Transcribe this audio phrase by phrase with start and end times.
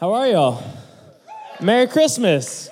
[0.00, 0.62] How are y'all?
[1.60, 2.70] Merry Christmas.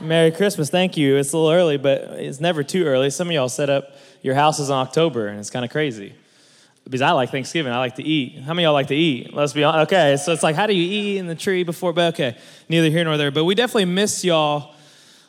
[0.00, 0.68] Merry Christmas.
[0.68, 1.14] Thank you.
[1.14, 3.10] It's a little early, but it's never too early.
[3.10, 3.92] Some of y'all set up
[4.22, 6.14] your houses in October, and it's kind of crazy.
[6.82, 7.72] Because I like Thanksgiving.
[7.72, 8.40] I like to eat.
[8.42, 9.32] How many y'all like to eat?
[9.32, 9.86] Let's be honest.
[9.86, 11.92] Okay, so it's like, how do you eat in the tree before?
[11.92, 12.36] But okay,
[12.68, 13.30] neither here nor there.
[13.30, 14.74] But we definitely miss y'all.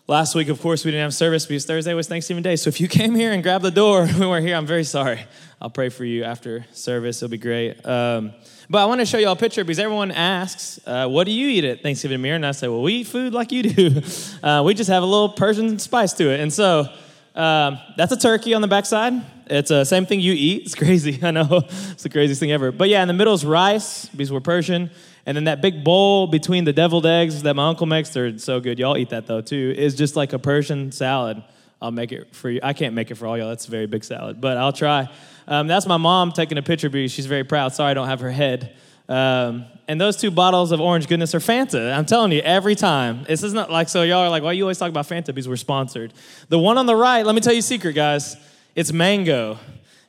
[0.09, 2.55] Last week, of course, we didn't have service because Thursday was Thanksgiving Day.
[2.55, 4.55] So if you came here and grabbed the door, we weren't here.
[4.55, 5.23] I'm very sorry.
[5.61, 7.21] I'll pray for you after service.
[7.21, 7.85] It'll be great.
[7.85, 8.33] Um,
[8.71, 11.31] but I want to show you all a picture because everyone asks, uh, What do
[11.31, 12.37] you eat at Thanksgiving Mirror?
[12.37, 14.01] And I say, Well, we eat food like you do.
[14.41, 16.39] Uh, we just have a little Persian spice to it.
[16.39, 16.87] And so
[17.35, 19.13] um, that's a turkey on the backside.
[19.45, 20.63] It's the uh, same thing you eat.
[20.63, 21.19] It's crazy.
[21.21, 21.65] I know.
[21.91, 22.71] It's the craziest thing ever.
[22.71, 24.89] But yeah, in the middle is rice because we're Persian.
[25.29, 28.59] And then that big bowl between the deviled eggs that my uncle makes, they're so
[28.59, 28.79] good.
[28.79, 31.43] Y'all eat that though too, is just like a Persian salad.
[31.79, 32.59] I'll make it for you.
[32.63, 33.49] I can't make it for all y'all.
[33.49, 35.07] That's a very big salad, but I'll try.
[35.47, 37.75] Um, that's my mom taking a picture because she's very proud.
[37.75, 38.75] Sorry, I don't have her head.
[39.07, 41.95] Um, and those two bottles of orange goodness are Fanta.
[41.95, 43.23] I'm telling you, every time.
[43.27, 45.27] This is not like, so y'all are like, why you always talk about Fanta?
[45.27, 46.11] Because we're sponsored.
[46.47, 48.35] The one on the right, let me tell you a secret, guys.
[48.73, 49.59] It's mango.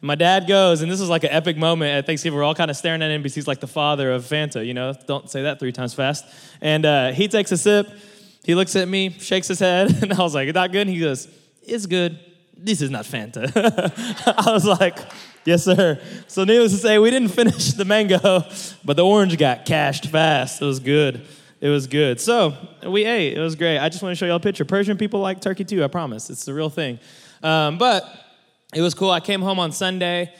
[0.03, 2.37] My dad goes, and this is like an epic moment at Thanksgiving.
[2.37, 4.73] We're all kind of staring at him because he's like the father of Fanta, you
[4.73, 4.95] know?
[5.07, 6.25] Don't say that three times fast.
[6.63, 7.87] And uh, he takes a sip.
[8.43, 10.87] He looks at me, shakes his head, and I was like, not good?
[10.87, 11.29] And he goes,
[11.63, 12.19] it's good.
[12.57, 13.53] This is not Fanta.
[14.47, 14.99] I was like,
[15.45, 15.99] Yes, sir.
[16.27, 18.45] So, needless to say, we didn't finish the mango,
[18.85, 20.61] but the orange got cashed fast.
[20.61, 21.27] It was good.
[21.61, 22.21] It was good.
[22.21, 22.55] So,
[22.87, 23.37] we ate.
[23.37, 23.79] It was great.
[23.79, 24.65] I just want to show y'all a picture.
[24.67, 26.29] Persian people like turkey too, I promise.
[26.29, 26.99] It's the real thing.
[27.43, 28.05] Um, but
[28.75, 29.11] it was cool.
[29.11, 30.33] I came home on Sunday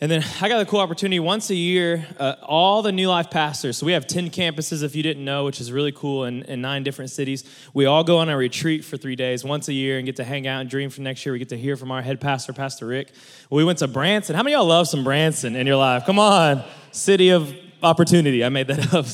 [0.00, 3.30] and then I got a cool opportunity once a year, uh, all the New Life
[3.30, 3.78] pastors.
[3.78, 6.60] So we have 10 campuses, if you didn't know, which is really cool in, in,
[6.60, 7.42] nine different cities.
[7.74, 10.24] We all go on a retreat for three days once a year and get to
[10.24, 11.32] hang out and dream for next year.
[11.32, 13.10] We get to hear from our head pastor, Pastor Rick.
[13.50, 14.36] We went to Branson.
[14.36, 16.06] How many of y'all love some Branson in your life?
[16.06, 16.62] Come on,
[16.92, 18.44] city of opportunity.
[18.44, 19.06] I made that up.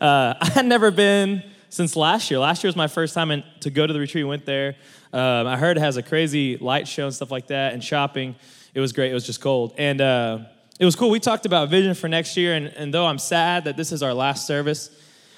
[0.00, 2.38] Uh, I had never been since last year.
[2.38, 4.26] Last year was my first time in, to go to the retreat.
[4.26, 4.76] Went there.
[5.12, 8.36] Um, I heard it has a crazy light show and stuff like that and shopping
[8.74, 9.10] it was great.
[9.10, 9.74] It was just cold.
[9.76, 10.38] And uh,
[10.78, 11.10] it was cool.
[11.10, 12.54] We talked about vision for next year.
[12.54, 14.90] And, and though I'm sad that this is our last service,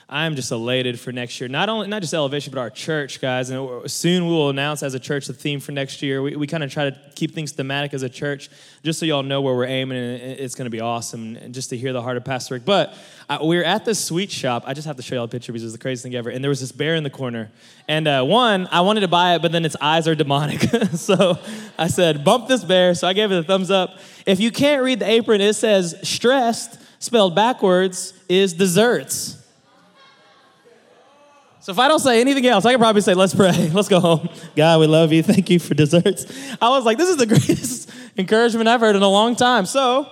[0.08, 1.48] I'm just elated for next year.
[1.48, 3.48] Not only not just elevation, but our church, guys.
[3.48, 6.20] And soon we will announce as a church the theme for next year.
[6.20, 8.50] We, we kind of try to keep things thematic as a church,
[8.82, 9.96] just so y'all know where we're aiming.
[9.96, 12.66] And it's going to be awesome, and just to hear the heart of Pastor Rick.
[12.66, 12.94] But
[13.30, 14.64] uh, we are at the sweet shop.
[14.66, 16.28] I just have to show y'all a picture because it's the craziest thing ever.
[16.28, 17.50] And there was this bear in the corner.
[17.88, 20.60] And uh, one, I wanted to buy it, but then its eyes are demonic.
[20.94, 21.38] so
[21.78, 22.94] I said, bump this bear.
[22.94, 23.98] So I gave it a thumbs up.
[24.26, 29.40] If you can't read the apron, it says stressed, spelled backwards, is desserts.
[31.64, 33.70] So if I don't say anything else, I can probably say, let's pray.
[33.72, 34.28] Let's go home.
[34.54, 35.22] God, we love you.
[35.32, 36.26] Thank you for desserts.
[36.60, 39.64] I was like, this is the greatest encouragement I've heard in a long time.
[39.64, 40.06] So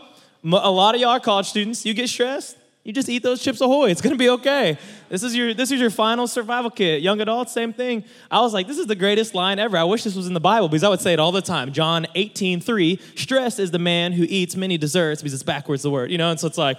[0.45, 1.85] a lot of y'all are college students.
[1.85, 3.91] You get stressed, you just eat those chips ahoy.
[3.91, 4.79] It's gonna be okay.
[5.11, 7.03] This is your this is your final survival kit.
[7.03, 8.05] Young adults, same thing.
[8.31, 9.77] I was like, this is the greatest line ever.
[9.77, 11.75] I wish this was in the Bible because I would say it all the time.
[11.75, 15.91] John 18, 3, stressed is the man who eats many desserts because it's backwards the
[15.91, 16.31] word, you know?
[16.31, 16.79] And so it's like,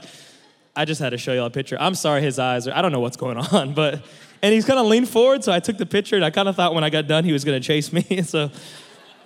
[0.75, 1.77] I just had to show y'all a picture.
[1.79, 4.03] I'm sorry his eyes are, I don't know what's going on, but
[4.43, 6.55] and he's kind of leaned forward, so I took the picture, and I kind of
[6.57, 8.21] thought when I got done he was going to chase me.
[8.23, 8.51] so,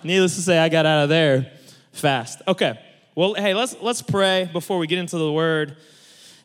[0.04, 1.50] needless to say, I got out of there
[1.92, 2.40] fast.
[2.46, 2.78] Okay.
[3.16, 5.76] Well, hey, let's let's pray before we get into the word,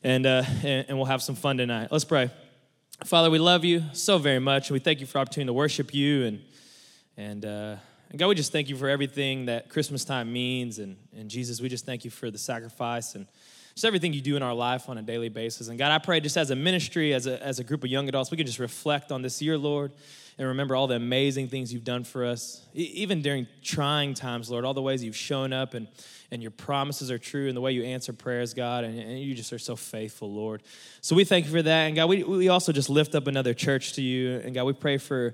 [0.03, 1.89] and uh, and, and we'll have some fun tonight.
[1.91, 2.31] Let's pray.
[3.06, 4.72] Father, we love you so very much.
[4.72, 6.41] We thank you for opportunity to worship you, and
[7.16, 7.75] and uh,
[8.09, 11.62] and God, we just thank you for everything that Christmas time means, and and Jesus,
[11.62, 13.28] we just thank you for the sacrifice and
[13.73, 15.67] just everything you do in our life on a daily basis.
[15.67, 18.07] And God, I pray just as a ministry, as a, as a group of young
[18.07, 19.91] adults, we can just reflect on this year, Lord,
[20.38, 24.50] and remember all the amazing things you've done for us, e- even during trying times,
[24.50, 25.88] Lord, all the ways you've shown up and,
[26.31, 29.33] and your promises are true and the way you answer prayers, God, and, and you
[29.33, 30.62] just are so faithful, Lord.
[31.01, 31.85] So we thank you for that.
[31.85, 34.38] And God, we, we also just lift up another church to you.
[34.38, 35.33] And God, we pray for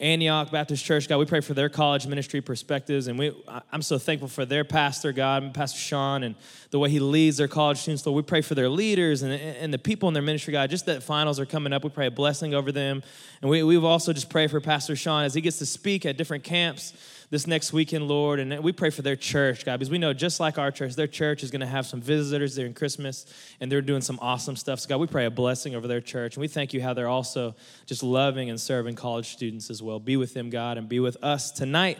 [0.00, 3.32] Antioch Baptist Church, God, we pray for their college ministry perspectives, and we,
[3.70, 6.36] I'm so thankful for their pastor, God, Pastor Sean, and
[6.70, 8.06] the way he leads their college students.
[8.06, 10.70] Lord, we pray for their leaders and, and the people in their ministry, God.
[10.70, 13.02] Just that finals are coming up, we pray a blessing over them,
[13.42, 16.16] and we, we've also just prayed for Pastor Sean as he gets to speak at
[16.16, 16.94] different camps
[17.30, 18.40] this next weekend, Lord.
[18.40, 21.06] And we pray for their church, God, because we know just like our church, their
[21.06, 23.24] church is going to have some visitors during Christmas
[23.60, 24.80] and they're doing some awesome stuff.
[24.80, 26.34] So, God, we pray a blessing over their church.
[26.34, 27.54] And we thank you how they're also
[27.86, 30.00] just loving and serving college students as well.
[30.00, 31.98] Be with them, God, and be with us tonight.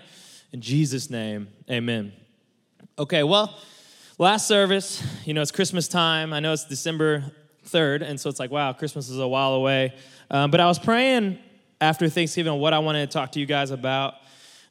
[0.52, 2.12] In Jesus' name, amen.
[2.98, 3.56] Okay, well,
[4.18, 6.32] last service, you know, it's Christmas time.
[6.32, 7.24] I know it's December
[7.66, 9.94] 3rd, and so it's like, wow, Christmas is a while away.
[10.28, 11.38] Um, but I was praying
[11.80, 14.14] after Thanksgiving what I wanted to talk to you guys about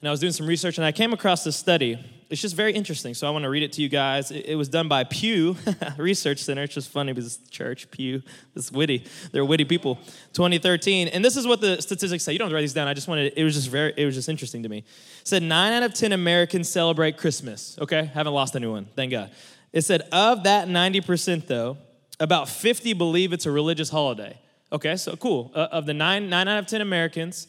[0.02, 2.00] and I was doing some research and I came across this study.
[2.30, 4.30] It's just very interesting, so I want to read it to you guys.
[4.30, 5.58] It, was done by Pew
[5.98, 6.62] Research Center.
[6.62, 8.22] It's just funny because it's church, Pew,
[8.56, 9.06] it's witty.
[9.32, 9.96] They're witty people.
[10.34, 11.08] 2013.
[11.08, 12.34] And this is what the statistics say.
[12.34, 12.88] You don't have to write these down.
[12.88, 14.80] I just wanted, it was just very, it was just interesting to me.
[14.80, 14.86] It
[15.28, 17.78] said nine out of 10 Americans celebrate Christmas.
[17.82, 19.32] Okay, haven't lost anyone, thank God.
[19.74, 21.78] It said of that 90%, though,
[22.20, 24.38] about 50 believe it's a religious holiday.
[24.72, 25.52] Okay, so cool.
[25.56, 27.48] Uh, of the nine, nine out of 10 Americans,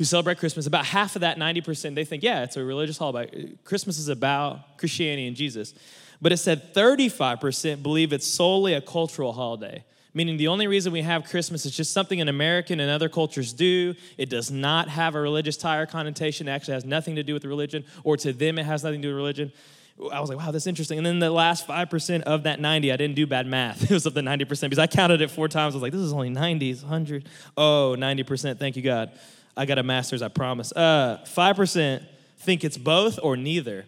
[0.00, 3.28] who celebrate Christmas, about half of that, 90%, they think, yeah, it's a religious holiday.
[3.30, 5.74] Uh, Christmas is about Christianity and Jesus.
[6.22, 11.02] But it said 35% believe it's solely a cultural holiday, meaning the only reason we
[11.02, 13.94] have Christmas is just something an American and other cultures do.
[14.16, 16.48] It does not have a religious tie or connotation.
[16.48, 19.08] It actually has nothing to do with religion, or to them, it has nothing to
[19.08, 19.52] do with religion.
[20.10, 20.96] I was like, wow, that's interesting.
[20.96, 23.82] And then the last 5% of that 90, I didn't do bad math.
[23.90, 25.74] It was up to 90% because I counted it four times.
[25.74, 27.28] I was like, this is only 90s, 100.
[27.54, 28.58] Oh, 90%.
[28.58, 29.10] Thank you, God.
[29.56, 30.72] I got a master's, I promise.
[30.72, 32.06] Uh, 5%
[32.38, 33.86] think it's both or neither.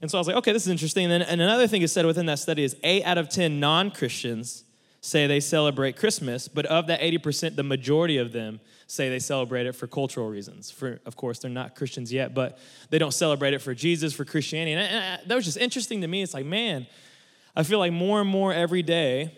[0.00, 1.04] And so I was like, okay, this is interesting.
[1.04, 3.60] And, then, and another thing is said within that study is 8 out of 10
[3.60, 4.64] non Christians
[5.00, 9.66] say they celebrate Christmas, but of that 80%, the majority of them say they celebrate
[9.66, 10.70] it for cultural reasons.
[10.70, 12.58] For, of course, they're not Christians yet, but
[12.90, 14.72] they don't celebrate it for Jesus, for Christianity.
[14.72, 16.22] And, and that was just interesting to me.
[16.22, 16.86] It's like, man,
[17.56, 19.36] I feel like more and more every day,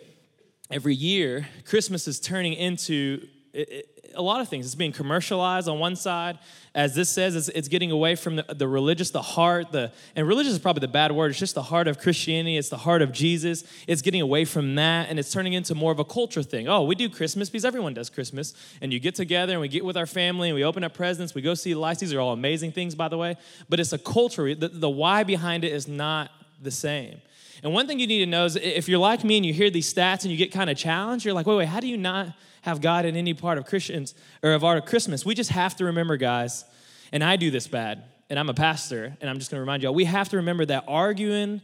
[0.69, 4.65] every year, Christmas is turning into it, a lot of things.
[4.65, 6.39] It's being commercialized on one side.
[6.73, 10.27] As this says, it's, it's getting away from the, the, religious, the heart, the, and
[10.27, 11.31] religious is probably the bad word.
[11.31, 12.57] It's just the heart of Christianity.
[12.57, 13.63] It's the heart of Jesus.
[13.87, 16.67] It's getting away from that, and it's turning into more of a culture thing.
[16.67, 18.53] Oh, we do Christmas because everyone does Christmas.
[18.81, 21.33] And you get together and we get with our family and we open up presents.
[21.33, 22.01] We go see lights.
[22.01, 23.37] These are all amazing things, by the way.
[23.69, 24.53] But it's a culture.
[24.53, 26.31] The, the why behind it is not
[26.61, 27.21] the same.
[27.63, 29.69] And one thing you need to know is if you're like me and you hear
[29.69, 31.97] these stats and you get kind of challenged, you're like, wait, wait, how do you
[31.97, 32.35] not
[32.65, 35.23] have God in any part of Christians or of our Christmas.
[35.23, 36.65] We just have to remember, guys,
[37.11, 39.93] and I do this bad, and I'm a pastor, and I'm just gonna remind y'all,
[39.93, 41.61] we have to remember that arguing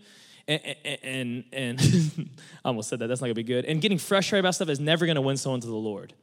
[0.47, 0.61] and,
[1.03, 1.81] and, and
[2.63, 4.79] I almost said that, that's not gonna be good, and getting frustrated about stuff is
[4.79, 6.13] never gonna win someone to the Lord.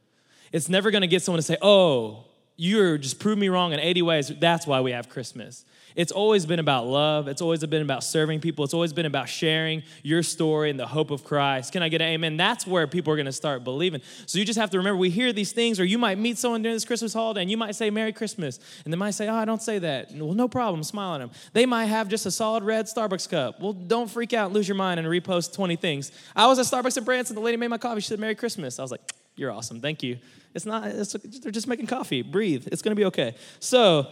[0.53, 2.23] It's never gonna get someone to say, oh,
[2.61, 4.31] you're just proved me wrong in 80 ways.
[4.37, 5.63] That's why we have Christmas.
[5.95, 7.29] It's always been about love.
[7.29, 8.65] It's always been about serving people.
[8.65, 11.71] It's always been about sharing your story and the hope of Christ.
[11.71, 12.35] Can I get an amen?
[12.35, 14.01] That's where people are going to start believing.
[14.25, 16.61] So you just have to remember we hear these things, or you might meet someone
[16.61, 18.59] during this Christmas holiday and you might say Merry Christmas.
[18.83, 20.11] And they might say, Oh, I don't say that.
[20.11, 20.83] Well, no problem.
[20.83, 21.31] Smile at them.
[21.53, 23.61] They might have just a solid red Starbucks cup.
[23.61, 26.11] Well, don't freak out lose your mind and repost 20 things.
[26.35, 27.35] I was at Starbucks in Branson.
[27.35, 28.01] The lady made my coffee.
[28.01, 28.79] She said, Merry Christmas.
[28.79, 29.79] I was like, You're awesome.
[29.79, 30.17] Thank you.
[30.53, 32.21] It's not, it's, they're just making coffee.
[32.21, 32.67] Breathe.
[32.71, 33.35] It's going to be okay.
[33.59, 34.07] So,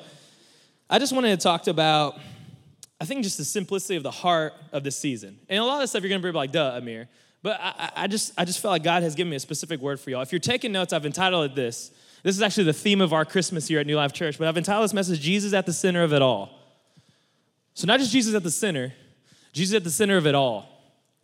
[0.90, 2.18] I just wanted to talk about,
[3.02, 5.38] I think, just the simplicity of the heart of this season.
[5.50, 7.10] And a lot of stuff you're going to be like, duh, Amir.
[7.44, 10.00] But I, I, just, I just felt like God has given me a specific word
[10.00, 10.22] for y'all.
[10.22, 11.92] If you're taking notes, I've entitled it this.
[12.24, 14.58] This is actually the theme of our Christmas here at New Life Church, but I've
[14.58, 16.50] entitled this message, Jesus at the Center of It All.
[17.74, 18.94] So, not just Jesus at the center,
[19.54, 20.77] Jesus at the center of it all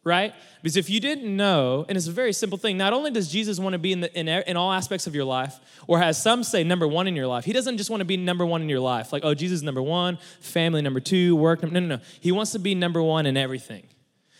[0.03, 0.33] right?
[0.61, 3.59] Because if you didn't know, and it's a very simple thing, not only does Jesus
[3.59, 6.43] want to be in, the, in, in, all aspects of your life, or as some
[6.43, 8.69] say, number one in your life, he doesn't just want to be number one in
[8.69, 9.13] your life.
[9.13, 11.63] Like, oh, Jesus is number one, family number two, work.
[11.63, 11.99] No, no, no.
[12.19, 13.87] He wants to be number one in everything.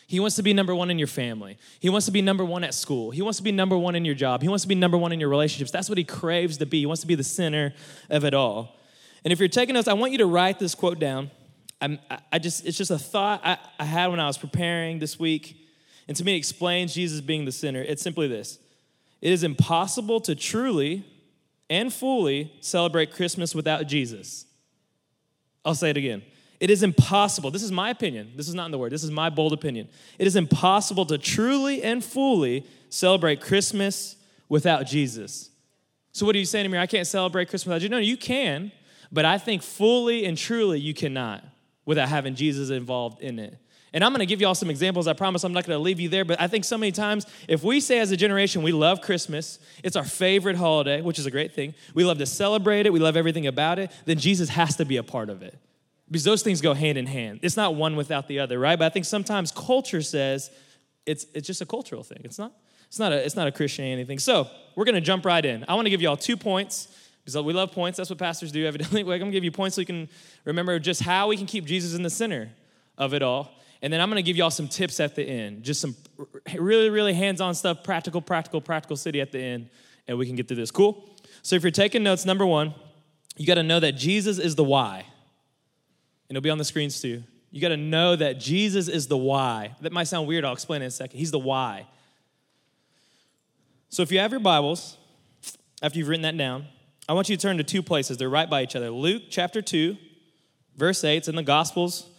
[0.05, 1.57] He wants to be number one in your family.
[1.79, 3.11] He wants to be number one at school.
[3.11, 4.41] He wants to be number one in your job.
[4.41, 5.71] He wants to be number one in your relationships.
[5.71, 6.79] That's what he craves to be.
[6.79, 7.73] He wants to be the center
[8.09, 8.75] of it all.
[9.23, 11.31] And if you're taking notes, I want you to write this quote down.
[11.83, 11.99] I'm,
[12.31, 15.57] i just, it's just a thought I, I had when I was preparing this week.
[16.07, 17.81] And to me, it explains Jesus being the center.
[17.81, 18.57] It's simply this
[19.21, 21.05] it is impossible to truly
[21.69, 24.45] and fully celebrate Christmas without Jesus.
[25.65, 26.23] I'll say it again.
[26.59, 27.51] It is impossible.
[27.51, 28.31] This is my opinion.
[28.35, 28.93] This is not in the word.
[28.93, 29.89] This is my bold opinion.
[30.17, 34.15] It is impossible to truly and fully celebrate Christmas
[34.47, 35.49] without Jesus.
[36.13, 36.77] So, what are you saying to me?
[36.77, 37.89] I can't celebrate Christmas without you.
[37.89, 38.71] No, you can,
[39.11, 41.43] but I think fully and truly you cannot
[41.85, 43.57] without having Jesus involved in it.
[43.93, 45.07] And I'm going to give you all some examples.
[45.07, 47.27] I promise I'm not going to leave you there, but I think so many times
[47.47, 51.27] if we say as a generation we love Christmas, it's our favorite holiday, which is
[51.27, 51.75] a great thing.
[51.93, 54.97] We love to celebrate it, we love everything about it, then Jesus has to be
[54.97, 55.57] a part of it.
[56.09, 57.39] Because those things go hand in hand.
[57.43, 58.77] It's not one without the other, right?
[58.77, 60.49] But I think sometimes culture says
[61.05, 62.21] it's, it's just a cultural thing.
[62.23, 62.51] It's not,
[62.87, 64.19] it's not a, it's not a Christianity thing.
[64.19, 65.65] So we're going to jump right in.
[65.67, 66.87] I want to give you all two points
[67.23, 67.97] because we love points.
[67.97, 69.01] That's what pastors do evidently.
[69.01, 70.09] I'm going to give you points so you can
[70.45, 72.49] remember just how we can keep Jesus in the center
[72.97, 73.51] of it all.
[73.83, 75.93] And then I'm gonna give y'all some tips at the end, just some
[76.55, 79.69] really, really hands on stuff, practical, practical, practical city at the end,
[80.07, 80.71] and we can get through this.
[80.71, 81.09] Cool?
[81.41, 82.73] So if you're taking notes, number one,
[83.35, 84.99] you gotta know that Jesus is the why.
[86.29, 87.23] And it'll be on the screens too.
[87.51, 89.75] You gotta know that Jesus is the why.
[89.81, 91.19] That might sound weird, I'll explain in a second.
[91.19, 91.85] He's the why.
[93.89, 94.97] So if you have your Bibles,
[95.81, 96.67] after you've written that down,
[97.07, 98.17] I want you to turn to two places.
[98.17, 99.97] They're right by each other Luke chapter 2,
[100.77, 102.09] verse 8, it's in the Gospels,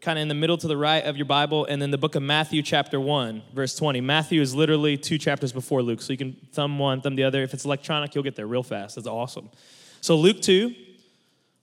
[0.00, 2.14] kind of in the middle to the right of your Bible, and then the book
[2.14, 4.02] of Matthew, chapter 1, verse 20.
[4.02, 7.42] Matthew is literally two chapters before Luke, so you can thumb one, thumb the other.
[7.42, 8.96] If it's electronic, you'll get there real fast.
[8.96, 9.48] That's awesome.
[10.02, 10.74] So, Luke 2,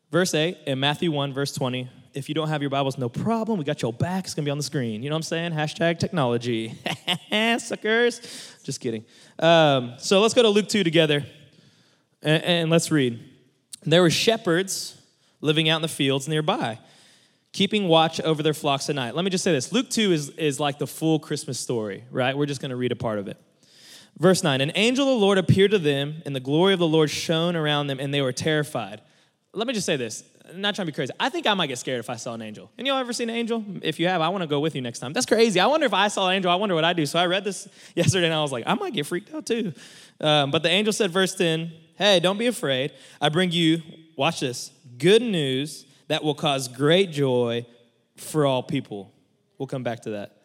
[0.10, 1.88] verse 8, and Matthew 1, verse 20.
[2.16, 3.60] If you don't have your Bibles, no problem.
[3.60, 4.26] We got your back.
[4.26, 5.04] It's going to be on the screen.
[5.04, 5.52] You know what I'm saying?
[5.52, 6.74] Hashtag technology.
[7.60, 8.58] Suckers.
[8.64, 9.06] Just kidding.
[9.38, 11.24] Um, so, let's go to Luke 2 together,
[12.22, 13.20] and, and let's read.
[13.84, 15.02] There were shepherds
[15.42, 16.78] living out in the fields nearby
[17.54, 19.16] keeping watch over their flocks at night.
[19.16, 22.38] Let me just say this Luke 2 is, is like the full Christmas story, right?
[22.38, 23.38] We're just going to read a part of it.
[24.18, 26.88] Verse 9 An angel of the Lord appeared to them, and the glory of the
[26.88, 29.02] Lord shone around them, and they were terrified.
[29.54, 30.24] Let me just say this.
[30.50, 31.14] I'm not trying to be crazy.
[31.18, 32.70] I think I might get scared if I saw an angel.
[32.78, 33.64] And y'all ever seen an angel?
[33.82, 35.14] If you have, I want to go with you next time.
[35.14, 35.62] That's crazy.
[35.62, 37.06] I wonder if I saw an angel, I wonder what I do.
[37.06, 39.74] So I read this yesterday and I was like, I might get freaked out too.
[40.20, 42.94] Um, but the angel said, verse 10, Hey, don't be afraid.
[43.22, 43.84] I bring you,
[44.16, 47.64] watch this, good news that will cause great joy
[48.18, 49.14] for all people.
[49.60, 50.36] We'll come back to that.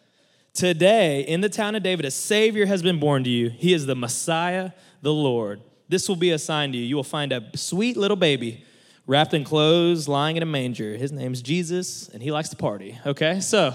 [0.52, 3.48] Today, in the town of David, a Savior has been born to you.
[3.48, 5.62] He is the Messiah, the Lord.
[5.88, 6.84] This will be a sign to you.
[6.84, 8.62] You will find a sweet little baby
[9.06, 10.94] wrapped in clothes, lying in a manger.
[10.98, 12.98] His name's Jesus, and he likes to party.
[13.06, 13.74] Okay, so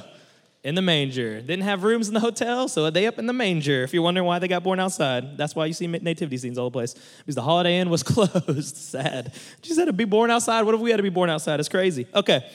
[0.64, 1.42] in the manger.
[1.42, 3.84] Didn't have rooms in the hotel, so they up in the manger.
[3.84, 6.70] If you're wondering why they got born outside, that's why you see nativity scenes all
[6.70, 6.94] the place.
[7.20, 8.78] Because the Holiday Inn was closed.
[8.78, 9.34] Sad.
[9.64, 10.64] She said to be born outside.
[10.64, 11.60] What if we had to be born outside?
[11.60, 12.08] It's crazy.
[12.14, 12.46] Okay.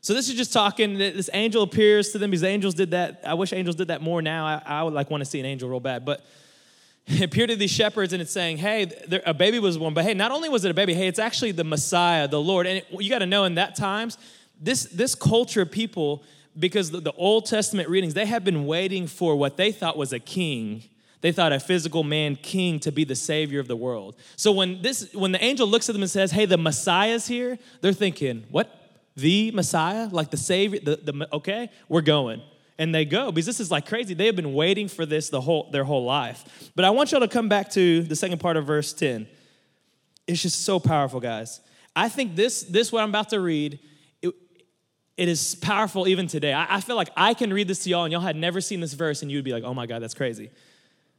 [0.00, 0.98] So this is just talking.
[0.98, 3.22] This angel appears to them because angels did that.
[3.26, 4.46] I wish angels did that more now.
[4.46, 6.24] I, I would like want to see an angel real bad, but
[7.06, 9.92] it appeared to these shepherds and it's saying, hey, there, a baby was born.
[9.92, 12.66] But hey, not only was it a baby, hey, it's actually the Messiah, the Lord.
[12.66, 14.16] And it, you got to know in that times,
[14.60, 16.22] this this culture of people
[16.58, 20.18] because the, Old Testament readings, they have been waiting for what they thought was a
[20.18, 20.84] king.
[21.20, 24.16] They thought a physical man king to be the savior of the world.
[24.36, 27.58] So when this when the angel looks at them and says, "Hey, the Messiah's here,"
[27.80, 28.68] they're thinking, "What?
[29.16, 30.08] The Messiah?
[30.10, 30.80] Like the savior?
[30.80, 32.42] The, the okay, we're going."
[32.78, 34.12] And they go because this is like crazy.
[34.12, 36.70] They have been waiting for this the whole their whole life.
[36.74, 39.26] But I want y'all to come back to the second part of verse 10.
[40.26, 41.60] It's just so powerful, guys.
[41.96, 43.78] I think this this what I'm about to read
[45.16, 46.52] it is powerful even today.
[46.52, 48.80] I, I, feel like I can read this to y'all and y'all had never seen
[48.80, 50.50] this verse and you would be like, oh my God, that's crazy.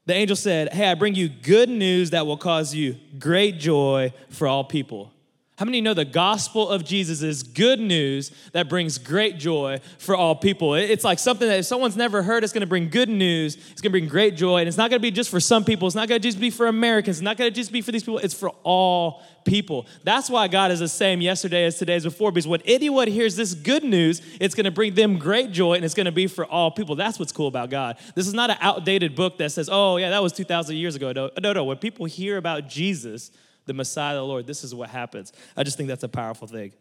[0.05, 4.13] The angel said, Hey, I bring you good news that will cause you great joy
[4.29, 5.11] for all people.
[5.57, 10.13] How many know the gospel of Jesus is good news that brings great joy for
[10.13, 10.73] all people?
[10.73, 13.91] It's like something that if someone's never heard, it's gonna bring good news, it's gonna
[13.91, 16.19] bring great joy, and it's not gonna be just for some people, it's not gonna
[16.19, 19.23] just be for Americans, it's not gonna just be for these people, it's for all
[19.45, 19.87] people.
[20.03, 23.37] That's why God is the same yesterday as today as before, because when anyone hears
[23.37, 26.69] this good news, it's gonna bring them great joy and it's gonna be for all
[26.69, 26.97] people.
[26.97, 27.95] That's what's cool about God.
[28.13, 31.13] This is not an outdated book that says, oh, yeah, that was 2,000 years ago.
[31.13, 31.63] No, no, no.
[31.63, 33.31] When people hear about Jesus,
[33.65, 35.33] the Messiah, the Lord, this is what happens.
[35.55, 36.73] I just think that's a powerful thing.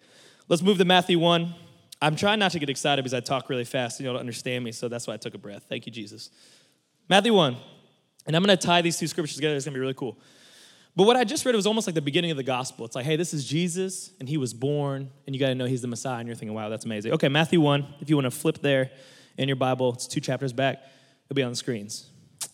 [0.48, 1.54] Let's move to Matthew 1.
[2.02, 4.64] I'm trying not to get excited because I talk really fast and you don't understand
[4.64, 5.64] me, so that's why I took a breath.
[5.68, 6.30] Thank you, Jesus.
[7.08, 7.56] Matthew 1.
[8.26, 9.54] And I'm going to tie these two scriptures together.
[9.54, 10.18] It's going to be really cool.
[10.96, 12.86] But what I just read was almost like the beginning of the gospel.
[12.86, 15.64] It's like, hey, this is Jesus, and he was born, and you got to know
[15.64, 16.18] he's the Messiah.
[16.18, 17.12] And you're thinking, wow, that's amazing.
[17.12, 18.90] Okay, Matthew 1, if you want to flip there
[19.36, 20.78] in your Bible, it's two chapters back,
[21.26, 22.10] it'll be on the screens.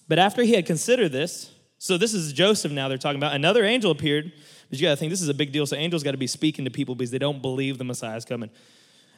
[0.08, 3.32] But after he had considered this, so this is Joseph now they're talking about.
[3.32, 4.30] Another angel appeared,
[4.68, 5.64] but you got to think this is a big deal.
[5.64, 8.26] So angels got to be speaking to people because they don't believe the Messiah is
[8.26, 8.50] coming.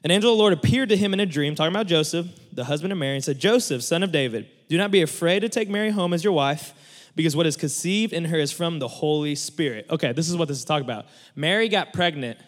[0.04, 2.62] An angel of the Lord appeared to him in a dream, talking about Joseph, the
[2.62, 5.68] husband of Mary, and said, Joseph, son of David, do not be afraid to take
[5.68, 6.72] Mary home as your wife,
[7.16, 9.86] because what is conceived in her is from the Holy Spirit.
[9.90, 11.06] Okay, this is what this is talking about.
[11.34, 12.38] Mary got pregnant.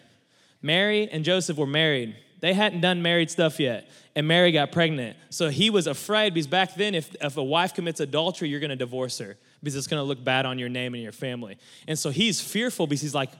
[0.61, 2.15] Mary and Joseph were married.
[2.39, 5.17] They hadn't done married stuff yet, and Mary got pregnant.
[5.29, 8.69] So he was afraid because back then, if, if a wife commits adultery, you're going
[8.69, 11.57] to divorce her because it's going to look bad on your name and your family.
[11.87, 13.31] And so he's fearful because he's like,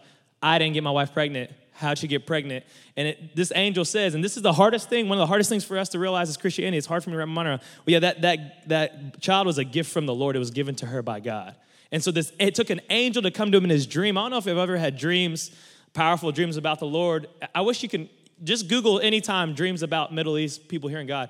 [0.41, 1.51] I didn't get my wife pregnant.
[1.71, 2.65] How'd she get pregnant?
[2.95, 5.49] And it, this angel says, and this is the hardest thing, one of the hardest
[5.49, 6.77] things for us to realize as Christianity.
[6.77, 7.61] It's hard for me to wrap my mind around.
[7.85, 10.35] Well, yeah, that, that, that child was a gift from the Lord.
[10.35, 11.55] It was given to her by God.
[11.91, 14.17] And so this, it took an angel to come to him in his dream.
[14.17, 15.51] I don't know if you've ever had dreams,
[15.93, 17.27] powerful dreams about the Lord.
[17.53, 18.09] I wish you can
[18.43, 21.29] just Google anytime dreams about Middle East people hearing God.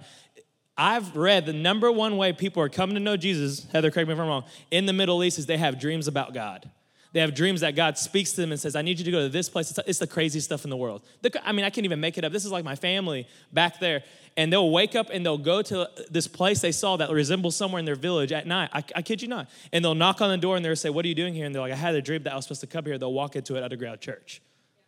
[0.78, 4.14] I've read the number one way people are coming to know Jesus, Heather, correct me
[4.14, 6.70] if I'm wrong, in the Middle East is they have dreams about God.
[7.14, 9.22] They have dreams that God speaks to them and says, I need you to go
[9.22, 9.70] to this place.
[9.70, 11.02] It's, it's the craziest stuff in the world.
[11.46, 12.34] I mean, I can't even make it up.
[12.34, 14.04] This is like my family back there.
[14.36, 17.80] And they'll wake up and they'll go to this place they saw that resembles somewhere
[17.80, 18.70] in their village at night.
[18.74, 19.48] I, I kid you not.
[19.72, 21.46] And they'll knock on the door and they'll say, What are you doing here?
[21.46, 22.98] And they're like, I had a dream that I was supposed to come here.
[22.98, 24.42] They'll walk into an underground church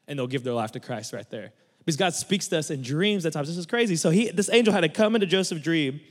[0.05, 1.53] and they'll give their life to Christ right there
[1.87, 3.47] because God speaks to us in dreams at times.
[3.47, 3.95] This is crazy.
[3.95, 6.01] So he, this angel had to come into Joseph's dream.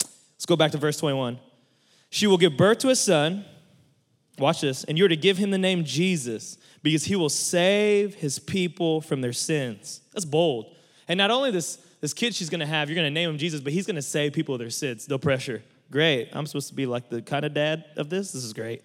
[0.00, 1.40] Let's go back to verse 21.
[2.10, 3.44] She will give birth to a son,
[4.38, 4.84] Watch this.
[4.84, 9.20] And you're to give him the name Jesus because he will save his people from
[9.20, 10.00] their sins.
[10.12, 10.76] That's bold.
[11.08, 13.72] And not only this, this kid she's gonna have, you're gonna name him Jesus, but
[13.72, 15.08] he's gonna save people of their sins.
[15.08, 15.60] No pressure.
[15.90, 16.28] Great.
[16.34, 18.30] I'm supposed to be like the kind of dad of this.
[18.30, 18.84] This is great.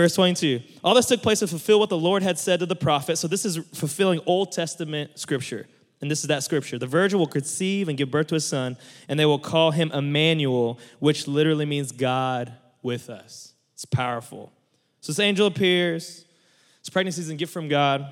[0.00, 2.74] Verse 22 All this took place to fulfill what the Lord had said to the
[2.74, 3.18] prophet.
[3.18, 5.66] So this is fulfilling Old Testament scripture.
[6.00, 6.78] And this is that scripture.
[6.78, 8.78] The virgin will conceive and give birth to a son,
[9.10, 13.52] and they will call him Emmanuel, which literally means God with us.
[13.74, 14.50] It's powerful.
[15.02, 16.24] So this angel appears.
[16.82, 18.10] This pregnancy is a gift from God.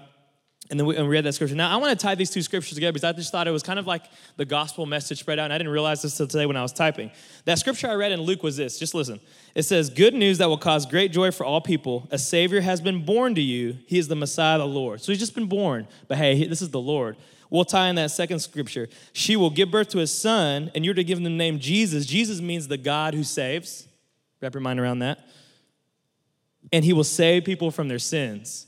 [0.70, 1.56] And then we, and we read that scripture.
[1.56, 3.62] Now, I want to tie these two scriptures together because I just thought it was
[3.62, 4.04] kind of like
[4.36, 5.44] the gospel message spread out.
[5.44, 7.10] And I didn't realize this until today when I was typing.
[7.46, 8.78] That scripture I read in Luke was this.
[8.78, 9.18] Just listen.
[9.54, 12.06] It says, Good news that will cause great joy for all people.
[12.10, 13.78] A Savior has been born to you.
[13.86, 15.00] He is the Messiah, the Lord.
[15.00, 15.88] So he's just been born.
[16.06, 17.16] But hey, this is the Lord.
[17.50, 18.88] We'll tie in that second scripture.
[19.14, 22.04] She will give birth to a son, and you're to give him the name Jesus.
[22.04, 23.88] Jesus means the God who saves.
[24.42, 25.26] Wrap your mind around that.
[26.72, 28.67] And he will save people from their sins.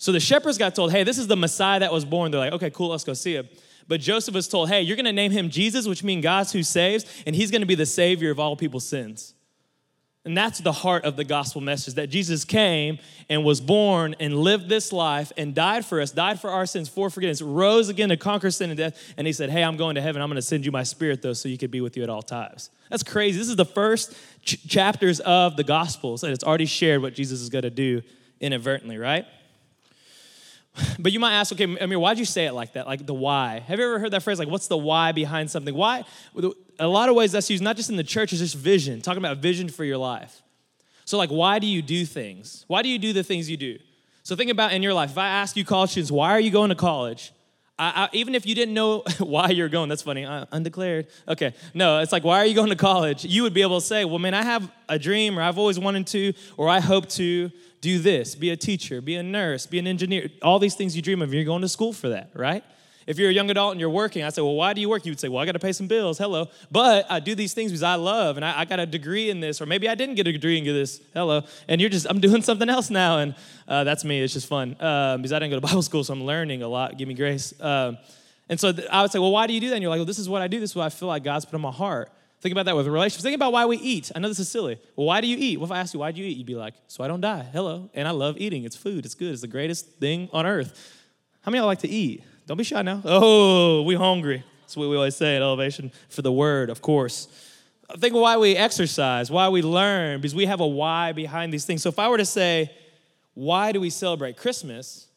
[0.00, 2.30] So the shepherds got told, hey, this is the Messiah that was born.
[2.30, 3.46] They're like, okay, cool, let's go see him.
[3.86, 6.62] But Joseph was told, hey, you're going to name him Jesus, which means God's who
[6.62, 9.34] saves, and he's going to be the savior of all people's sins.
[10.24, 14.38] And that's the heart of the gospel message that Jesus came and was born and
[14.38, 18.08] lived this life and died for us, died for our sins, for forgiveness, rose again
[18.08, 19.14] to conquer sin and death.
[19.18, 20.22] And he said, Hey, I'm going to heaven.
[20.22, 22.08] I'm going to send you my spirit, though, so you could be with you at
[22.08, 22.70] all times.
[22.88, 23.38] That's crazy.
[23.38, 27.42] This is the first ch- chapters of the gospels, and it's already shared what Jesus
[27.42, 28.00] is going to do
[28.40, 29.26] inadvertently, right?
[30.98, 32.86] But you might ask, okay, I mean, why'd you say it like that?
[32.86, 33.60] Like the why.
[33.60, 34.38] Have you ever heard that phrase?
[34.38, 35.74] Like, what's the why behind something?
[35.74, 36.04] Why?
[36.78, 39.18] A lot of ways that's used, not just in the church, it's just vision, talking
[39.18, 40.42] about vision for your life.
[41.04, 42.64] So, like, why do you do things?
[42.68, 43.78] Why do you do the things you do?
[44.22, 45.10] So, think about in your life.
[45.10, 47.32] If I ask you college students, why are you going to college?
[47.80, 51.08] I, I, even if you didn't know why you're going, that's funny, uh, undeclared.
[51.26, 53.24] Okay, no, it's like, why are you going to college?
[53.24, 55.78] You would be able to say, well, man, I have a dream, or I've always
[55.78, 59.78] wanted to, or I hope to do this, be a teacher, be a nurse, be
[59.78, 61.32] an engineer, all these things you dream of.
[61.32, 62.62] You're going to school for that, right?
[63.06, 65.04] If you're a young adult and you're working, I say, well, why do you work?
[65.04, 66.18] You would say, well, I got to pay some bills.
[66.18, 66.48] Hello.
[66.70, 69.40] But I do these things because I love and I, I, got a degree in
[69.40, 71.00] this, or maybe I didn't get a degree in this.
[71.14, 71.42] Hello.
[71.66, 73.18] And you're just, I'm doing something else now.
[73.18, 73.34] And
[73.66, 74.20] uh, that's me.
[74.20, 76.68] It's just fun um, because I didn't go to Bible school, so I'm learning a
[76.68, 76.98] lot.
[76.98, 77.52] Give me grace.
[77.60, 77.98] Um,
[78.48, 79.76] and so th- I would say, well, why do you do that?
[79.76, 80.60] And you're like, well, this is what I do.
[80.60, 82.12] This is what I feel like God's put in my heart.
[82.40, 83.22] Think about that with relationships.
[83.22, 84.10] Think about why we eat.
[84.14, 84.78] I know this is silly.
[84.96, 85.58] Well, why do you eat?
[85.58, 86.38] Well, if I ask you, why do you eat?
[86.38, 87.46] You'd be like, so I don't die.
[87.52, 87.90] Hello.
[87.92, 88.64] And I love eating.
[88.64, 89.04] It's food.
[89.04, 89.32] It's good.
[89.32, 90.96] It's the greatest thing on earth.
[91.42, 92.24] How many of y'all like to eat?
[92.46, 93.02] Don't be shy now.
[93.04, 94.42] Oh, we hungry.
[94.62, 97.28] That's what we always say at Elevation for the word, of course.
[97.98, 101.64] Think of why we exercise, why we learn, because we have a why behind these
[101.64, 101.82] things.
[101.82, 102.70] So if I were to say,
[103.34, 105.08] why do we celebrate Christmas?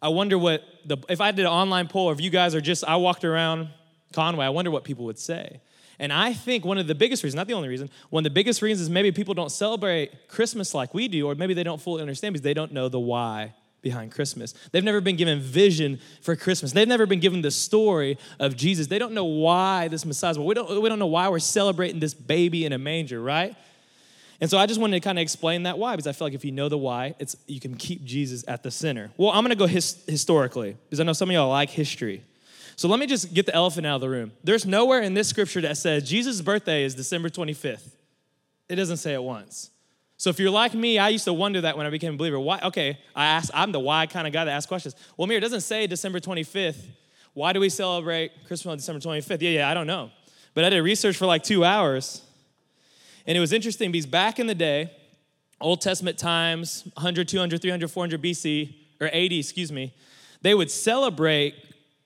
[0.00, 2.60] I wonder what the if I did an online poll, or if you guys are
[2.60, 3.68] just I walked around
[4.12, 5.60] Conway, I wonder what people would say.
[5.98, 8.34] And I think one of the biggest reasons, not the only reason, one of the
[8.34, 11.80] biggest reasons is maybe people don't celebrate Christmas like we do, or maybe they don't
[11.80, 14.54] fully understand because they don't know the why behind Christmas.
[14.72, 16.72] They've never been given vision for Christmas.
[16.72, 18.88] They've never been given the story of Jesus.
[18.88, 22.14] They don't know why this Messiah, we don't, we don't know why we're celebrating this
[22.14, 23.54] baby in a manger, right?
[24.40, 26.34] And so I just wanted to kind of explain that why, because I feel like
[26.34, 29.10] if you know the why, it's you can keep Jesus at the center.
[29.16, 32.24] Well, I'm gonna go his, historically, because I know some of y'all like history.
[32.76, 34.32] So let me just get the elephant out of the room.
[34.42, 37.92] There's nowhere in this scripture that says Jesus' birthday is December 25th.
[38.68, 39.70] It doesn't say it once.
[40.16, 42.38] So if you're like me, I used to wonder that when I became a believer.
[42.38, 42.60] Why?
[42.62, 44.94] Okay, I ask, I'm the why kind of guy that asks questions.
[45.16, 46.82] Well, Mir, it doesn't say December 25th.
[47.34, 49.42] Why do we celebrate Christmas on December 25th?
[49.42, 50.10] Yeah, yeah, I don't know.
[50.54, 52.22] But I did research for like two hours.
[53.26, 54.92] And it was interesting because back in the day,
[55.60, 59.92] Old Testament times, 100, 200, 300, 400 BC, or 80, excuse me,
[60.42, 61.54] they would celebrate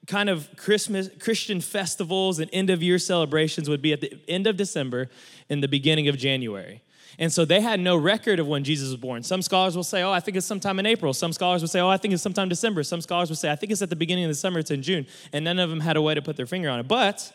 [0.09, 4.47] kind of Christmas Christian festivals and end of year celebrations would be at the end
[4.47, 5.09] of December
[5.49, 6.83] and the beginning of January.
[7.21, 9.23] And so they had no record of when Jesus was born.
[9.23, 11.13] Some scholars will say, oh, I think it's sometime in April.
[11.13, 12.83] Some scholars will say, oh, I think it's sometime December.
[12.85, 14.83] Some scholars will say, I think it's at the beginning of the summer, it's in
[14.83, 15.07] June.
[15.33, 16.87] And none of them had a way to put their finger on it.
[16.87, 17.33] But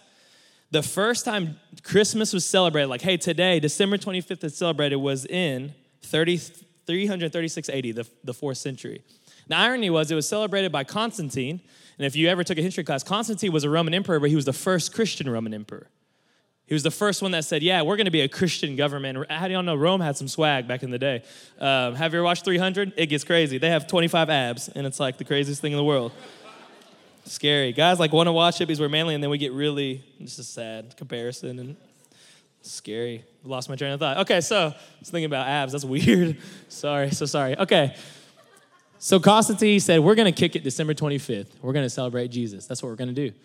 [0.72, 5.74] the first time Christmas was celebrated, like, hey, today, December 25th is celebrated, was in
[6.04, 6.38] 30,
[6.88, 9.04] 336 AD, the, the fourth century.
[9.48, 11.62] The irony was it was celebrated by Constantine.
[11.98, 14.36] And if you ever took a history class, Constantine was a Roman emperor, but he
[14.36, 15.88] was the first Christian Roman emperor.
[16.66, 19.30] He was the first one that said, Yeah, we're going to be a Christian government.
[19.30, 21.24] How do y'all know Rome had some swag back in the day?
[21.60, 22.94] Um, have you ever watched 300?
[22.96, 23.58] It gets crazy.
[23.58, 26.14] They have 25 abs, and it's like the craziest thing in the world.
[27.26, 27.74] Scary.
[27.74, 30.54] Guys like want to watch it because we're manly, and then we get really, just
[30.54, 31.76] sad comparison and
[32.62, 33.24] scary.
[33.44, 34.18] Lost my train of thought.
[34.20, 35.74] Okay, so I was thinking about abs.
[35.74, 36.38] That's weird.
[36.70, 37.58] sorry, so sorry.
[37.58, 37.96] Okay.
[39.04, 41.62] So Constantine said, We're going to kick it December 25th.
[41.62, 42.68] We're going to celebrate Jesus.
[42.68, 43.36] That's what we're going to do.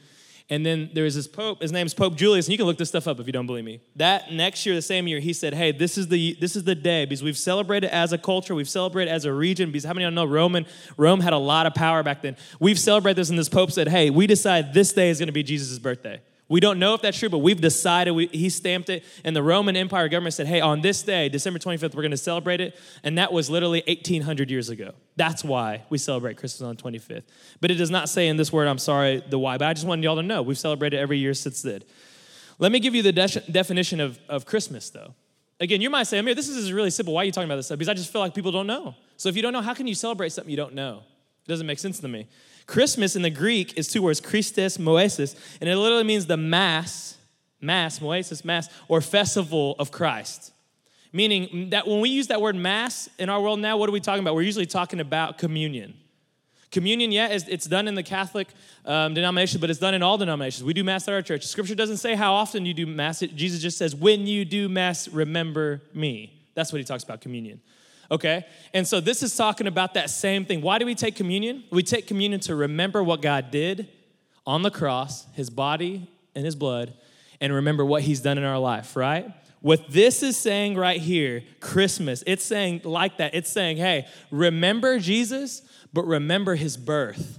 [0.49, 2.90] And then there was this Pope, his name's Pope Julius, and you can look this
[2.90, 3.81] stuff up if you don't believe me.
[3.97, 6.77] That next year, the same year, he said, Hey, this is the this is the
[6.77, 10.05] day because we've celebrated as a culture, we've celebrated as a region, because how many
[10.05, 10.64] of you know Roman
[10.97, 12.37] Rome had a lot of power back then.
[12.61, 15.42] We've celebrated this, and this Pope said, Hey, we decide this day is gonna be
[15.42, 16.21] Jesus' birthday.
[16.48, 19.42] We don't know if that's true, but we've decided, we, he stamped it, and the
[19.42, 22.78] Roman Empire government said, hey, on this day, December 25th, we're going to celebrate it.
[23.02, 24.92] And that was literally 1800 years ago.
[25.16, 27.24] That's why we celebrate Christmas on the 25th.
[27.61, 29.87] But it does not say in this word, I'm sorry, the why, but I just
[29.87, 30.40] wanted y'all to know.
[30.40, 31.82] We've celebrated every year since then.
[32.58, 35.14] Let me give you the de- definition of, of Christmas, though.
[35.61, 37.12] Again, you might say, Amir, this is really simple.
[37.12, 37.78] Why are you talking about this stuff?
[37.78, 38.94] Because I just feel like people don't know.
[39.16, 41.02] So if you don't know, how can you celebrate something you don't know?
[41.44, 42.26] It doesn't make sense to me.
[42.68, 47.16] Christmas in the Greek is two words, Christes, Moesis, and it literally means the mass,
[47.62, 50.52] mass, Moesis, mass, or festival of Christ.
[51.11, 54.00] Meaning that when we use that word mass in our world now, what are we
[54.00, 54.35] talking about?
[54.35, 55.94] We're usually talking about communion.
[56.70, 58.48] Communion, yeah, it's done in the Catholic
[58.85, 60.62] um, denomination, but it's done in all denominations.
[60.62, 61.46] We do Mass at our church.
[61.46, 63.20] Scripture doesn't say how often you do Mass.
[63.20, 66.35] Jesus just says, when you do Mass, remember me.
[66.54, 67.62] That's what he talks about, communion
[68.11, 68.44] okay?
[68.75, 70.61] And so this is talking about that same thing.
[70.61, 71.64] Why do we take communion?
[71.71, 73.88] We take communion to remember what God did
[74.47, 76.94] on the cross, his body and his blood,
[77.40, 79.33] and remember what he's done in our life, right?
[79.61, 83.35] What this is saying right here, Christmas, it's saying like that.
[83.35, 87.38] It's saying, hey, remember Jesus, but remember his birth.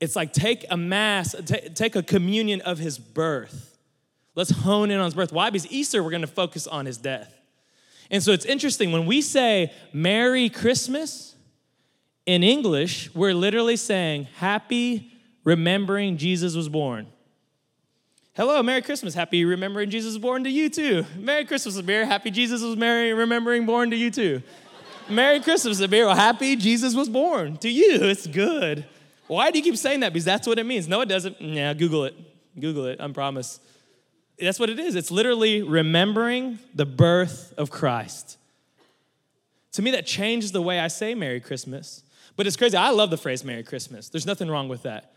[0.00, 3.78] It's like take a mass, t- take a communion of his birth.
[4.34, 5.32] Let's hone in on his birth.
[5.32, 5.50] Why?
[5.50, 7.32] Because Easter, we're going to focus on his death.
[8.10, 11.34] And so it's interesting when we say Merry Christmas
[12.24, 15.12] in English, we're literally saying Happy
[15.44, 17.06] remembering Jesus was born.
[18.34, 19.14] Hello, Merry Christmas.
[19.14, 21.06] Happy remembering Jesus was born to you too.
[21.16, 22.04] Merry Christmas, Amir.
[22.04, 24.42] Happy Jesus was Merry remembering born to you too.
[25.08, 26.04] Merry Christmas, Amir.
[26.04, 28.02] Well, happy Jesus was born to you.
[28.02, 28.84] It's good.
[29.26, 30.12] Why do you keep saying that?
[30.12, 30.86] Because that's what it means.
[30.86, 31.40] No, it doesn't.
[31.40, 32.14] Yeah, Google it.
[32.60, 33.00] Google it.
[33.00, 33.58] I promise.
[34.38, 34.94] That's what it is.
[34.94, 38.38] It's literally remembering the birth of Christ.
[39.72, 42.02] To me, that changes the way I say Merry Christmas.
[42.36, 42.76] But it's crazy.
[42.76, 44.08] I love the phrase Merry Christmas.
[44.08, 45.12] There's nothing wrong with that.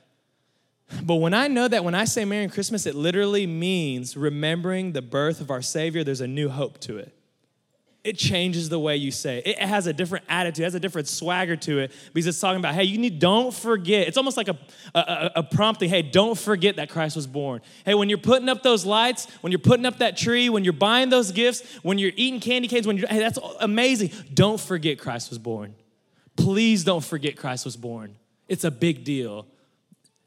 [1.04, 5.02] But when I know that when I say Merry Christmas, it literally means remembering the
[5.02, 7.19] birth of our Savior, there's a new hope to it
[8.04, 9.48] it changes the way you say it.
[9.48, 12.60] It has a different attitude, it has a different swagger to it because it's talking
[12.60, 14.08] about, hey, you need, don't forget.
[14.08, 14.58] It's almost like a,
[14.96, 17.62] a, a, prompting, hey, don't forget that Christ was born.
[17.84, 20.72] Hey, when you're putting up those lights, when you're putting up that tree, when you're
[20.72, 24.12] buying those gifts, when you're eating candy canes, when you're, hey, that's amazing.
[24.34, 25.76] Don't forget Christ was born.
[26.38, 28.16] Please don't forget Christ was born.
[28.48, 29.46] It's a big deal.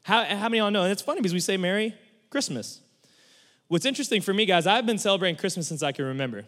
[0.03, 0.83] How, how many of y'all know?
[0.83, 1.95] And it's funny because we say Merry
[2.29, 2.81] Christmas.
[3.67, 6.45] What's interesting for me, guys, I've been celebrating Christmas since I can remember.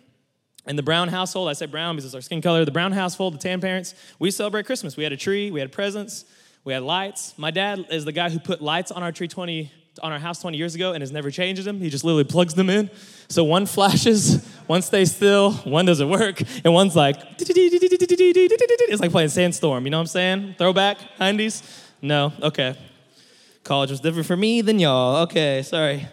[0.67, 2.65] In the Brown household, I say Brown because it's our skin color.
[2.65, 4.97] The Brown household, the Tan parents, we celebrate Christmas.
[4.97, 6.25] We had a tree, we had presents,
[6.63, 7.35] we had lights.
[7.37, 10.41] My dad is the guy who put lights on our tree 20 on our house
[10.41, 11.79] 20 years ago and has never changed them.
[11.79, 12.89] He just literally plugs them in.
[13.29, 19.29] So one flashes, one stays still, one doesn't work, and one's like it's like playing
[19.29, 19.85] Sandstorm.
[19.85, 20.55] You know what I'm saying?
[20.57, 21.63] Throwback 90s.
[22.01, 22.75] No, okay.
[23.63, 25.23] College was different for me than y'all.
[25.23, 26.07] Okay, sorry.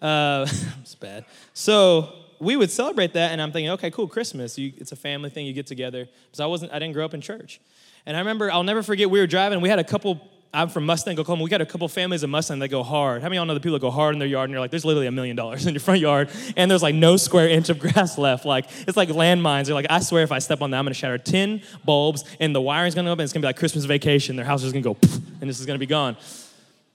[0.00, 0.46] Uh,
[0.80, 1.24] it's bad.
[1.52, 4.58] So we would celebrate that, and I'm thinking, okay, cool, Christmas.
[4.58, 5.46] You, it's a family thing.
[5.46, 6.08] You get together.
[6.26, 7.60] Because I wasn't, I didn't grow up in church.
[8.06, 9.60] And I remember, I'll never forget, we were driving.
[9.60, 10.30] We had a couple.
[10.54, 11.42] I'm from Mustang, Oklahoma.
[11.42, 13.20] We got a couple families of Mustang that go hard.
[13.20, 14.60] How many of y'all know the people that go hard in their yard and you're
[14.60, 17.46] like, there's literally a million dollars in your front yard and there's like no square
[17.46, 18.46] inch of grass left.
[18.46, 19.66] Like, it's like landmines.
[19.66, 22.54] They're like, I swear if I step on that, I'm gonna shatter 10 bulbs and
[22.54, 24.36] the wiring's gonna go up and it's gonna be like Christmas vacation.
[24.36, 24.96] Their house is gonna go
[25.40, 26.16] and this is gonna be gone.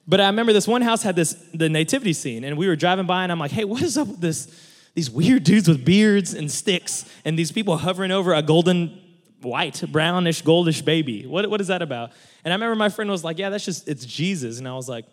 [0.08, 3.06] But I remember this one house had this, the nativity scene and we were driving
[3.06, 4.71] by and I'm like, hey, what is up with this?
[4.94, 9.00] These weird dudes with beards and sticks and these people hovering over a golden
[9.42, 11.26] white brownish goldish baby.
[11.26, 12.12] What, what is that about?
[12.44, 14.60] And i remember my friend was like yeah that's just it's jesus.
[14.60, 15.06] And i was like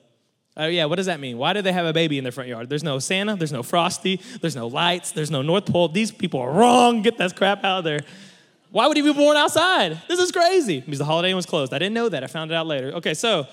[0.57, 1.39] oh yeah what does that mean?
[1.39, 2.69] Why do they have a baby in their front yard?
[2.69, 5.89] There's no santa there's no frosty there's no lights there's no north pole.
[5.89, 7.03] These people are wrong.
[7.03, 8.01] Get that crap out of there.
[8.71, 10.03] Why would he be born outside?
[10.09, 10.81] This is crazy.
[10.81, 11.73] Because the holiday was closed.
[11.73, 12.23] I didn't know that.
[12.23, 12.93] I found it out later.
[12.97, 13.47] Okay so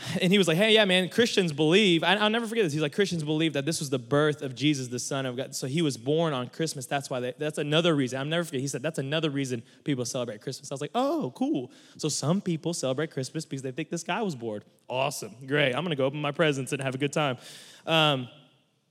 [0.22, 2.72] and he was like, hey, yeah, man, Christians believe, I, will never forget this.
[2.72, 5.54] He's like, Christians believe that this was the birth of Jesus, the Son of God.
[5.54, 6.86] So he was born on Christmas.
[6.86, 8.18] That's why they, that's another reason.
[8.18, 8.60] I'll never forget.
[8.60, 10.70] He said, that's another reason people celebrate Christmas.
[10.70, 11.70] I was like, oh, cool.
[11.96, 14.62] So some people celebrate Christmas because they think this guy was born.
[14.88, 15.34] Awesome.
[15.46, 15.74] Great.
[15.74, 17.38] I'm going to go open my presents and have a good time.
[17.86, 18.28] Um,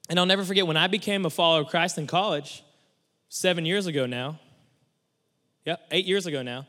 [0.10, 2.64] and I'll never forget when I became a follower of Christ in college,
[3.30, 4.40] seven years ago now.
[5.66, 6.66] Yep, eight years ago now.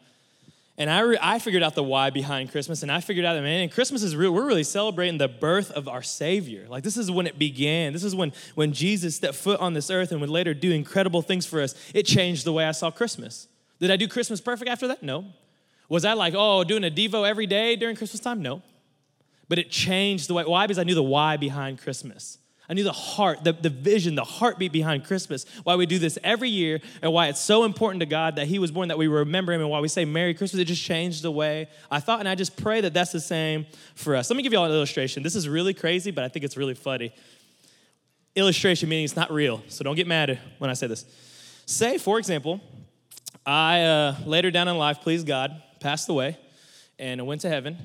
[0.81, 3.43] And I, re- I figured out the why behind Christmas, and I figured out that,
[3.43, 4.33] man, And Christmas is real.
[4.33, 6.67] We're really celebrating the birth of our Savior.
[6.69, 7.93] Like, this is when it began.
[7.93, 11.21] This is when, when Jesus stepped foot on this earth and would later do incredible
[11.21, 11.75] things for us.
[11.93, 13.47] It changed the way I saw Christmas.
[13.79, 15.03] Did I do Christmas perfect after that?
[15.03, 15.27] No.
[15.91, 18.41] Was I like, oh, doing a Devo every day during Christmas time?
[18.41, 18.63] No.
[19.51, 20.45] but it changed the way.
[20.45, 20.67] Why?
[20.67, 22.39] Because I knew the why behind Christmas.
[22.71, 26.17] I knew the heart, the, the vision, the heartbeat behind Christmas, why we do this
[26.23, 29.09] every year, and why it's so important to God that He was born, that we
[29.09, 30.63] remember Him, and why we say Merry Christmas.
[30.63, 33.67] It just changed the way I thought, and I just pray that that's the same
[33.97, 34.31] for us.
[34.31, 35.25] Let me give you all an illustration.
[35.25, 37.13] This is really crazy, but I think it's really funny.
[38.37, 41.05] Illustration meaning it's not real, so don't get mad when I say this.
[41.67, 42.61] Say, for example,
[43.45, 46.39] I uh, later down in life, please God, passed away
[47.01, 47.79] and went to heaven,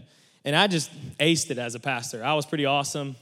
[0.44, 2.24] and I just aced it as a pastor.
[2.24, 3.16] I was pretty awesome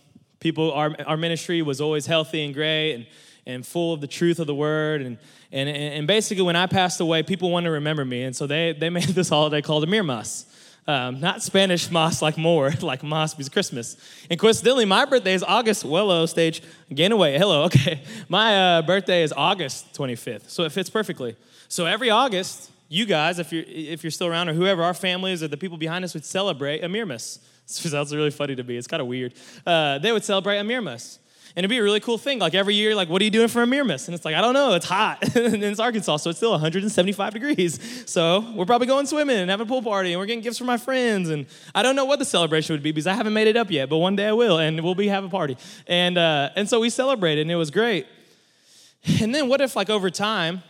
[0.43, 3.07] people, our, our ministry was always healthy and great and,
[3.47, 5.01] and full of the truth of the word.
[5.01, 5.17] And,
[5.51, 8.23] and, and basically, when I passed away, people wanted to remember me.
[8.23, 10.45] And so they, they made this holiday called Amir Mas.
[10.85, 13.95] Um, not Spanish mas like more, like mas because Christmas.
[14.29, 15.83] And coincidentally, my birthday is August.
[15.83, 16.61] Hello, stage.
[16.93, 17.37] Gain away.
[17.37, 17.63] Hello.
[17.73, 18.01] Okay.
[18.27, 21.37] My uh, birthday is August 25th, so it fits perfectly.
[21.69, 25.41] So every August, you guys, if you're if you're still around, or whoever, our families
[25.41, 27.39] or the people behind us would celebrate Amir Mas.
[27.65, 28.77] Sounds really funny to me.
[28.77, 29.33] It's kind of weird.
[29.65, 31.19] Uh, they would celebrate Amirmas.
[31.55, 32.39] And it'd be a really cool thing.
[32.39, 34.07] Like every year, like, what are you doing for Amirmas?
[34.07, 35.19] And it's like, I don't know, it's hot.
[35.35, 38.03] and it's Arkansas, so it's still 175 degrees.
[38.09, 40.65] So we're probably going swimming and having a pool party, and we're getting gifts from
[40.65, 41.29] my friends.
[41.29, 41.45] And
[41.75, 43.87] I don't know what the celebration would be because I haven't made it up yet,
[43.87, 45.55] but one day I will, and we'll be having a party.
[45.85, 48.07] And, uh, and so we celebrated, and it was great.
[49.21, 50.63] And then what if, like, over time,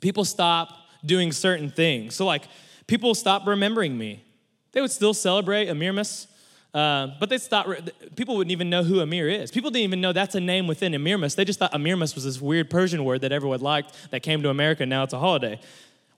[0.00, 0.70] people stop
[1.04, 2.14] doing certain things?
[2.14, 2.44] So, like,
[2.86, 4.24] people stop remembering me.
[4.74, 6.26] They would still celebrate Amirmas,
[6.74, 7.68] uh, but they thought
[8.16, 9.52] people wouldn't even know who Amir is.
[9.52, 11.36] People didn't even know that's a name within Amirmas.
[11.36, 14.50] They just thought Amirmas was this weird Persian word that everyone liked that came to
[14.50, 14.82] America.
[14.82, 15.60] And now it's a holiday.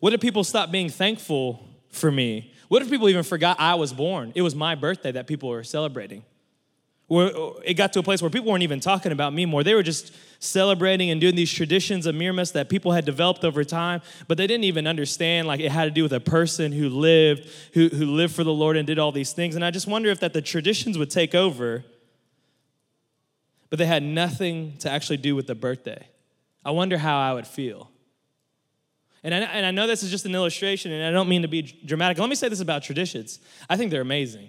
[0.01, 2.53] What if people stop being thankful for me?
[2.69, 4.33] What if people even forgot I was born?
[4.35, 6.25] It was my birthday that people were celebrating.
[7.09, 7.31] Where
[7.62, 9.62] it got to a place where people weren't even talking about me more.
[9.62, 13.64] They were just celebrating and doing these traditions of Mirmas that people had developed over
[13.64, 16.88] time, but they didn't even understand like it had to do with a person who
[16.88, 19.57] lived, who, who lived for the Lord and did all these things.
[19.57, 21.85] And I just wonder if that the traditions would take over,
[23.70, 26.07] but they had nothing to actually do with the birthday.
[26.64, 27.90] I wonder how I would feel.
[29.22, 31.49] And I, and I know this is just an illustration, and I don't mean to
[31.49, 32.18] be dramatic.
[32.18, 33.40] Let me say this about traditions.
[33.68, 34.49] I think they're amazing.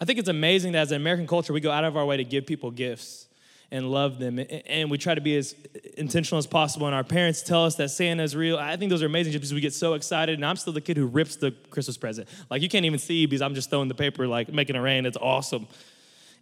[0.00, 2.16] I think it's amazing that as an American culture, we go out of our way
[2.16, 3.28] to give people gifts
[3.72, 4.40] and love them.
[4.66, 5.54] And we try to be as
[5.96, 6.86] intentional as possible.
[6.86, 8.58] And our parents tell us that Santa is real.
[8.58, 10.34] I think those are amazing just because we get so excited.
[10.34, 12.28] And I'm still the kid who rips the Christmas present.
[12.50, 15.06] Like you can't even see because I'm just throwing the paper, like making it rain.
[15.06, 15.68] It's awesome.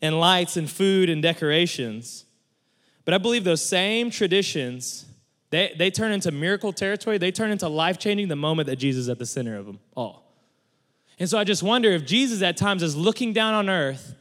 [0.01, 2.25] And lights and food and decorations.
[3.05, 5.05] But I believe those same traditions,
[5.51, 7.19] they, they turn into miracle territory.
[7.19, 9.81] They turn into life changing the moment that Jesus is at the center of them
[9.95, 10.25] all.
[11.19, 14.15] And so I just wonder if Jesus at times is looking down on earth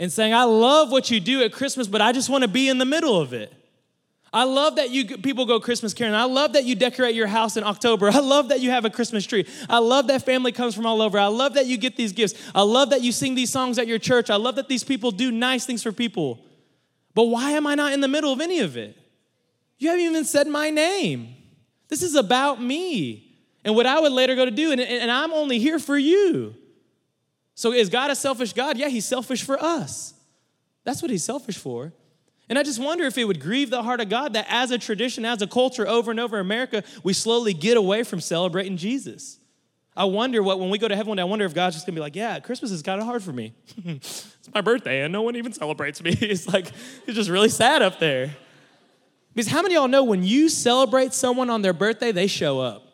[0.00, 2.70] and saying, I love what you do at Christmas, but I just want to be
[2.70, 3.52] in the middle of it.
[4.32, 6.18] I love that you people go Christmas caroling.
[6.18, 8.08] I love that you decorate your house in October.
[8.12, 9.46] I love that you have a Christmas tree.
[9.68, 11.18] I love that family comes from all over.
[11.18, 12.34] I love that you get these gifts.
[12.54, 14.30] I love that you sing these songs at your church.
[14.30, 16.46] I love that these people do nice things for people.
[17.14, 18.96] But why am I not in the middle of any of it?
[19.78, 21.34] You haven't even said my name.
[21.88, 25.32] This is about me and what I would later go to do, and, and I'm
[25.32, 26.54] only here for you.
[27.60, 28.78] So is God a selfish God?
[28.78, 30.14] Yeah, he's selfish for us.
[30.84, 31.92] That's what he's selfish for.
[32.48, 34.78] And I just wonder if it would grieve the heart of God that as a
[34.78, 38.78] tradition, as a culture over and over in America, we slowly get away from celebrating
[38.78, 39.38] Jesus.
[39.94, 41.84] I wonder what, when we go to heaven one day, I wonder if God's just
[41.84, 43.52] gonna be like, yeah, Christmas is kind of hard for me.
[43.84, 46.12] it's my birthday and no one even celebrates me.
[46.18, 46.66] it's like,
[47.06, 48.34] it's just really sad up there.
[49.34, 52.58] Because how many of y'all know when you celebrate someone on their birthday, they show
[52.58, 52.86] up?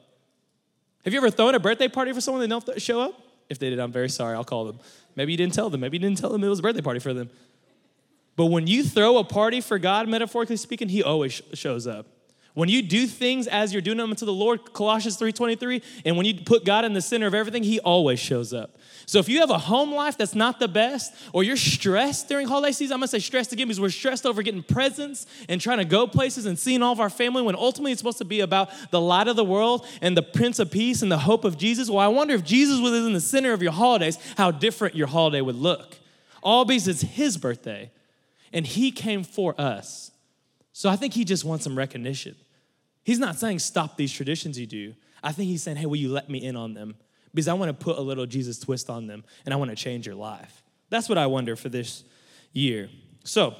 [1.04, 3.25] Have you ever thrown a birthday party for someone that don't show up?
[3.48, 4.34] If they did, I'm very sorry.
[4.34, 4.78] I'll call them.
[5.14, 5.80] Maybe you didn't tell them.
[5.80, 7.30] Maybe you didn't tell them it was a birthday party for them.
[8.34, 12.06] But when you throw a party for God, metaphorically speaking, He always shows up.
[12.56, 16.24] When you do things as you're doing them to the Lord, Colossians 3:23, and when
[16.24, 18.78] you put God in the center of everything, He always shows up.
[19.04, 22.48] So if you have a home life that's not the best, or you're stressed during
[22.48, 25.76] holiday season, I'm gonna say stressed again because we're stressed over getting presents and trying
[25.76, 28.40] to go places and seeing all of our family when ultimately it's supposed to be
[28.40, 31.58] about the light of the world and the Prince of Peace and the hope of
[31.58, 31.90] Jesus.
[31.90, 35.08] Well, I wonder if Jesus was in the center of your holidays, how different your
[35.08, 35.98] holiday would look.
[36.42, 37.90] All because it's His birthday,
[38.50, 40.10] and He came for us.
[40.72, 42.34] So I think He just wants some recognition.
[43.06, 44.92] He's not saying stop these traditions you do.
[45.22, 46.96] I think he's saying, hey, will you let me in on them?
[47.32, 49.76] Because I want to put a little Jesus twist on them and I want to
[49.76, 50.64] change your life.
[50.90, 52.02] That's what I wonder for this
[52.52, 52.88] year.
[53.22, 53.54] So,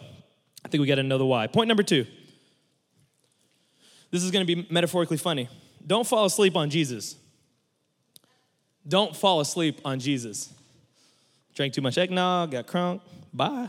[0.65, 1.47] I think we got another why.
[1.47, 2.07] Point number two.
[4.11, 5.49] This is going to be metaphorically funny.
[5.87, 7.15] Don't fall asleep on Jesus.
[8.89, 10.53] Don't fall asleep on Jesus.
[11.55, 13.01] Drank too much eggnog, got crunk,
[13.33, 13.69] bye.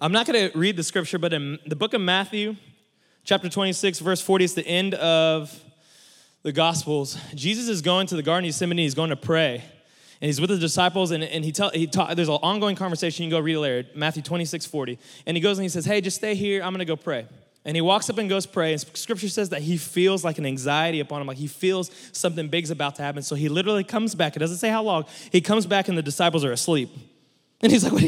[0.00, 2.54] I'm not going to read the scripture, but in the book of Matthew,
[3.24, 5.58] chapter 26, verse 40 is the end of
[6.42, 7.18] the Gospels.
[7.34, 9.64] Jesus is going to the Garden of Gethsemane, he's going to pray.
[10.20, 13.24] And he's with the disciples, and, and he tell he talk, there's an ongoing conversation.
[13.24, 14.98] You can go read it later, Matthew 26, 40.
[15.26, 16.62] And he goes and he says, Hey, just stay here.
[16.62, 17.26] I'm gonna go pray.
[17.64, 18.72] And he walks up and goes pray.
[18.72, 22.48] And scripture says that he feels like an anxiety upon him, like he feels something
[22.48, 23.22] big's about to happen.
[23.22, 24.36] So he literally comes back.
[24.36, 25.04] It doesn't say how long.
[25.32, 26.90] He comes back and the disciples are asleep.
[27.60, 28.02] And he's like, What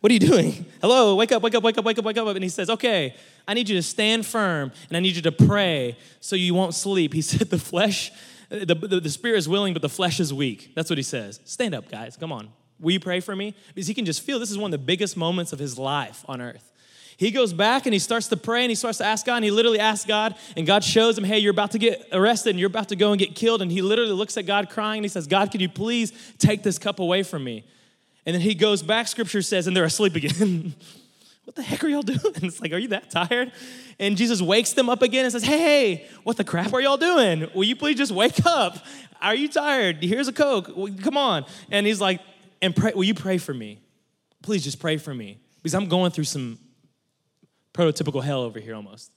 [0.00, 0.64] what are you doing?
[0.80, 2.28] Hello, wake up, wake up, wake up, wake up, wake up.
[2.28, 3.14] And he says, Okay,
[3.46, 6.74] I need you to stand firm and I need you to pray so you won't
[6.74, 7.12] sleep.
[7.18, 8.12] He said, The flesh,
[8.48, 10.72] the, the, the spirit is willing, but the flesh is weak.
[10.74, 11.40] That's what he says.
[11.44, 12.16] Stand up, guys.
[12.16, 12.50] Come on.
[12.80, 13.54] Will you pray for me?
[13.74, 16.24] Because he can just feel this is one of the biggest moments of his life
[16.28, 16.72] on earth.
[17.16, 19.44] He goes back and he starts to pray and he starts to ask God and
[19.44, 22.60] he literally asks God and God shows him, hey, you're about to get arrested and
[22.60, 23.60] you're about to go and get killed.
[23.60, 26.62] And he literally looks at God crying and he says, God, could you please take
[26.62, 27.64] this cup away from me?
[28.28, 30.74] And then he goes back, scripture says, and they're asleep again.
[31.44, 32.20] what the heck are y'all doing?
[32.42, 33.52] It's like, are you that tired?
[33.98, 37.48] And Jesus wakes them up again and says, hey, what the crap are y'all doing?
[37.54, 38.84] Will you please just wake up?
[39.22, 40.04] Are you tired?
[40.04, 40.66] Here's a Coke.
[41.00, 41.46] Come on.
[41.70, 42.20] And he's like,
[42.60, 43.80] and pray, will you pray for me?
[44.42, 45.38] Please just pray for me.
[45.62, 46.58] Because I'm going through some
[47.72, 49.10] prototypical hell over here almost.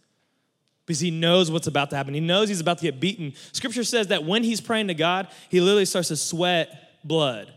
[0.86, 2.14] Because he knows what's about to happen.
[2.14, 3.34] He knows he's about to get beaten.
[3.52, 7.52] Scripture says that when he's praying to God, he literally starts to sweat blood.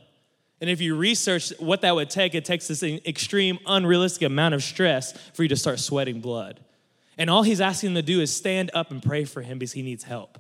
[0.61, 4.63] And if you research what that would take, it takes this extreme, unrealistic amount of
[4.63, 6.61] stress for you to start sweating blood.
[7.19, 9.73] And all he's asking them to do is stand up and pray for him because
[9.73, 10.39] he needs help.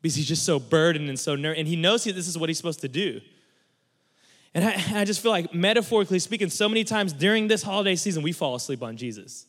[0.00, 1.58] Because he's just so burdened and so nervous.
[1.58, 3.20] And he knows this is what he's supposed to do.
[4.54, 8.22] And I, I just feel like, metaphorically speaking, so many times during this holiday season,
[8.22, 9.46] we fall asleep on Jesus.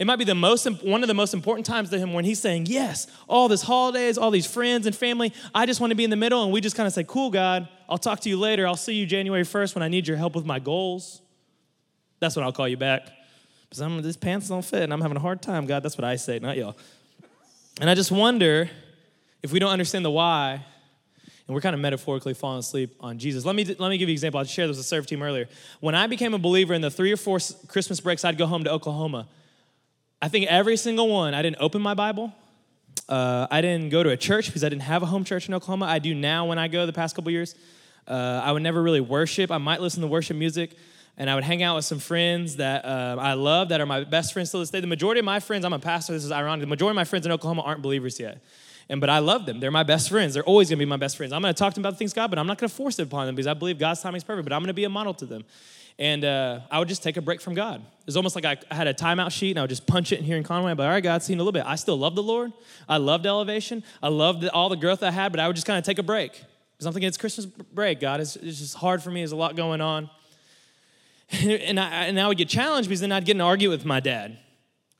[0.00, 2.40] It might be the most, one of the most important times to him when he's
[2.40, 6.04] saying, Yes, all this holidays, all these friends and family, I just want to be
[6.04, 6.42] in the middle.
[6.42, 8.66] And we just kind of say, Cool, God, I'll talk to you later.
[8.66, 11.20] I'll see you January 1st when I need your help with my goals.
[12.18, 13.10] That's when I'll call you back.
[13.68, 15.82] Because I'm, this pants don't fit and I'm having a hard time, God.
[15.82, 16.78] That's what I say, not y'all.
[17.78, 18.70] And I just wonder
[19.42, 20.64] if we don't understand the why,
[21.46, 23.44] and we're kind of metaphorically falling asleep on Jesus.
[23.44, 24.40] Let me, let me give you an example.
[24.40, 25.46] I shared this with the serve team earlier.
[25.80, 28.64] When I became a believer in the three or four Christmas breaks, I'd go home
[28.64, 29.28] to Oklahoma.
[30.22, 32.34] I think every single one, I didn't open my Bible.
[33.08, 35.54] Uh, I didn't go to a church because I didn't have a home church in
[35.54, 35.86] Oklahoma.
[35.86, 37.54] I do now when I go the past couple years.
[38.06, 39.50] Uh, I would never really worship.
[39.50, 40.76] I might listen to worship music,
[41.16, 44.04] and I would hang out with some friends that uh, I love that are my
[44.04, 44.80] best friends till this day.
[44.80, 47.04] The majority of my friends, I'm a pastor, this is ironic, the majority of my
[47.04, 48.42] friends in Oklahoma aren't believers yet.
[48.90, 49.60] And but I love them.
[49.60, 50.34] They're my best friends.
[50.34, 51.32] They're always gonna be my best friends.
[51.32, 53.04] I'm gonna talk to them about the things God, but I'm not gonna force it
[53.04, 55.14] upon them because I believe God's timing is perfect, but I'm gonna be a model
[55.14, 55.44] to them
[56.00, 57.82] and uh, I would just take a break from God.
[57.82, 60.12] It was almost like I, I had a timeout sheet and I would just punch
[60.12, 60.72] it in here in Conway.
[60.72, 61.64] But all right, God, seen a little bit.
[61.66, 62.52] I still love the Lord.
[62.88, 63.84] I loved elevation.
[64.02, 66.02] I loved all the growth I had, but I would just kind of take a
[66.02, 68.00] break because I'm thinking it's Christmas break.
[68.00, 69.20] God, it's, it's just hard for me.
[69.20, 70.08] There's a lot going on,
[71.30, 73.86] and I and I would get challenged because then I'd get in an argument with
[73.86, 74.38] my dad.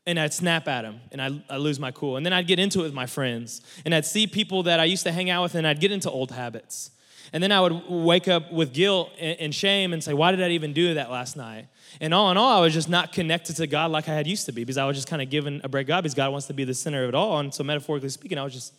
[0.07, 2.17] And I'd snap at him and I'd, I'd lose my cool.
[2.17, 3.61] And then I'd get into it with my friends.
[3.85, 6.09] And I'd see people that I used to hang out with and I'd get into
[6.09, 6.89] old habits.
[7.33, 10.49] And then I would wake up with guilt and shame and say, Why did I
[10.49, 11.67] even do that last night?
[11.99, 14.45] And all in all, I was just not connected to God like I had used
[14.45, 16.47] to be because I was just kind of given a break God because God wants
[16.47, 17.39] to be the center of it all.
[17.39, 18.73] And so, metaphorically speaking, I was just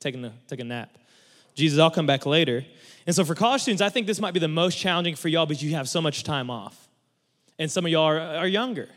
[0.00, 0.90] taking a, taking a nap.
[1.54, 2.64] Jesus, I'll come back later.
[3.06, 5.46] And so, for college students, I think this might be the most challenging for y'all
[5.46, 6.88] because you have so much time off.
[7.58, 8.88] And some of y'all are, are younger.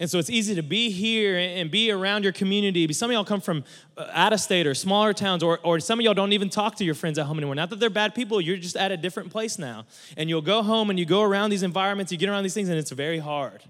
[0.00, 2.92] And so it's easy to be here and be around your community.
[2.92, 3.62] Some of y'all come from
[3.96, 6.74] uh, out of state or smaller towns, or, or some of y'all don't even talk
[6.76, 7.54] to your friends at home anymore.
[7.54, 9.86] Not that they're bad people, you're just at a different place now.
[10.16, 12.68] And you'll go home and you go around these environments, you get around these things,
[12.68, 13.62] and it's very hard.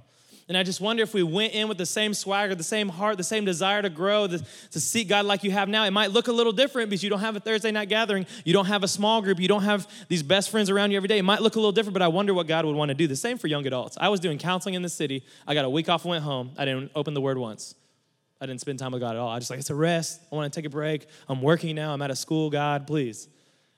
[0.46, 3.16] And I just wonder if we went in with the same swagger, the same heart,
[3.16, 5.84] the same desire to grow, the, to seek God like you have now.
[5.84, 8.52] It might look a little different because you don't have a Thursday night gathering, you
[8.52, 11.16] don't have a small group, you don't have these best friends around you every day.
[11.16, 13.06] It might look a little different, but I wonder what God would want to do.
[13.06, 13.96] The same for young adults.
[13.98, 15.24] I was doing counseling in the city.
[15.46, 16.50] I got a week off went home.
[16.58, 17.74] I didn't open the word once.
[18.38, 19.30] I didn't spend time with God at all.
[19.30, 20.20] I just like, it's a rest.
[20.30, 21.06] I want to take a break.
[21.26, 21.94] I'm working now.
[21.94, 22.50] I'm at a school.
[22.50, 23.28] God, please.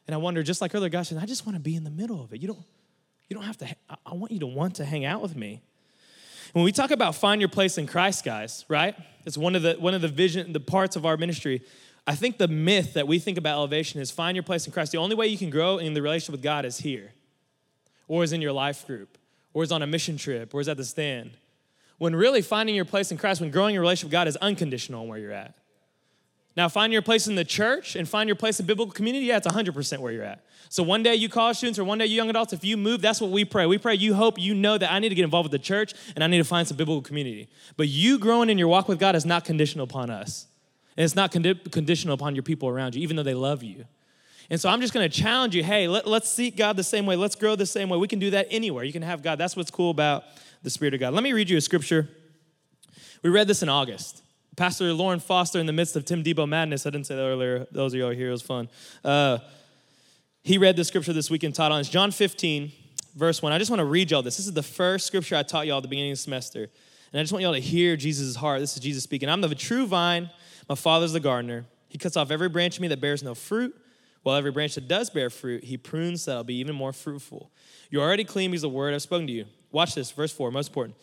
[0.08, 2.20] And I wonder, just like earlier, said, I just want to be in the middle
[2.20, 2.40] of it.
[2.42, 2.64] You don't,
[3.28, 5.62] you don't have to, I want you to want to hang out with me.
[6.56, 8.96] When we talk about find your place in Christ, guys, right?
[9.26, 11.60] It's one of the one of the vision, the parts of our ministry.
[12.06, 14.90] I think the myth that we think about elevation is find your place in Christ.
[14.90, 17.12] The only way you can grow in the relationship with God is here,
[18.08, 19.18] or is in your life group,
[19.52, 21.32] or is on a mission trip, or is at the stand.
[21.98, 25.02] When really finding your place in Christ, when growing your relationship with God is unconditional
[25.02, 25.52] on where you're at.
[26.56, 29.36] Now, find your place in the church and find your place in biblical community, yeah,
[29.36, 30.42] it's 100% where you're at.
[30.68, 33.02] So one day you college students or one day you young adults, if you move,
[33.02, 33.66] that's what we pray.
[33.66, 35.94] We pray you hope you know that I need to get involved with the church
[36.14, 37.48] and I need to find some biblical community.
[37.76, 40.46] But you growing in your walk with God is not conditional upon us.
[40.96, 43.84] And it's not condi- conditional upon your people around you, even though they love you.
[44.48, 47.04] And so I'm just going to challenge you hey, let, let's seek God the same
[47.04, 47.16] way.
[47.16, 47.98] Let's grow the same way.
[47.98, 48.84] We can do that anywhere.
[48.84, 49.38] You can have God.
[49.38, 50.24] That's what's cool about
[50.62, 51.12] the Spirit of God.
[51.12, 52.08] Let me read you a scripture.
[53.22, 54.22] We read this in August.
[54.56, 57.66] Pastor Lauren Foster, in the midst of Tim Tebow madness, I didn't say that earlier.
[57.70, 58.70] Those are here, it was fun.
[59.04, 59.38] Uh,
[60.42, 61.80] he read the scripture this week and taught on.
[61.80, 62.72] It's John 15,
[63.14, 63.52] verse 1.
[63.52, 64.38] I just want to read y'all this.
[64.38, 66.70] This is the first scripture I taught y'all at the beginning of the semester.
[67.12, 68.60] And I just want y'all to hear Jesus' heart.
[68.60, 69.28] This is Jesus speaking.
[69.28, 70.30] I'm the true vine,
[70.70, 71.66] my father's the gardener.
[71.88, 73.76] He cuts off every branch of me that bears no fruit,
[74.22, 77.50] while every branch that does bear fruit, he prunes that it'll be even more fruitful.
[77.90, 79.44] You're already clean because the word I've spoken to you.
[79.70, 80.96] Watch this, verse 4, most important.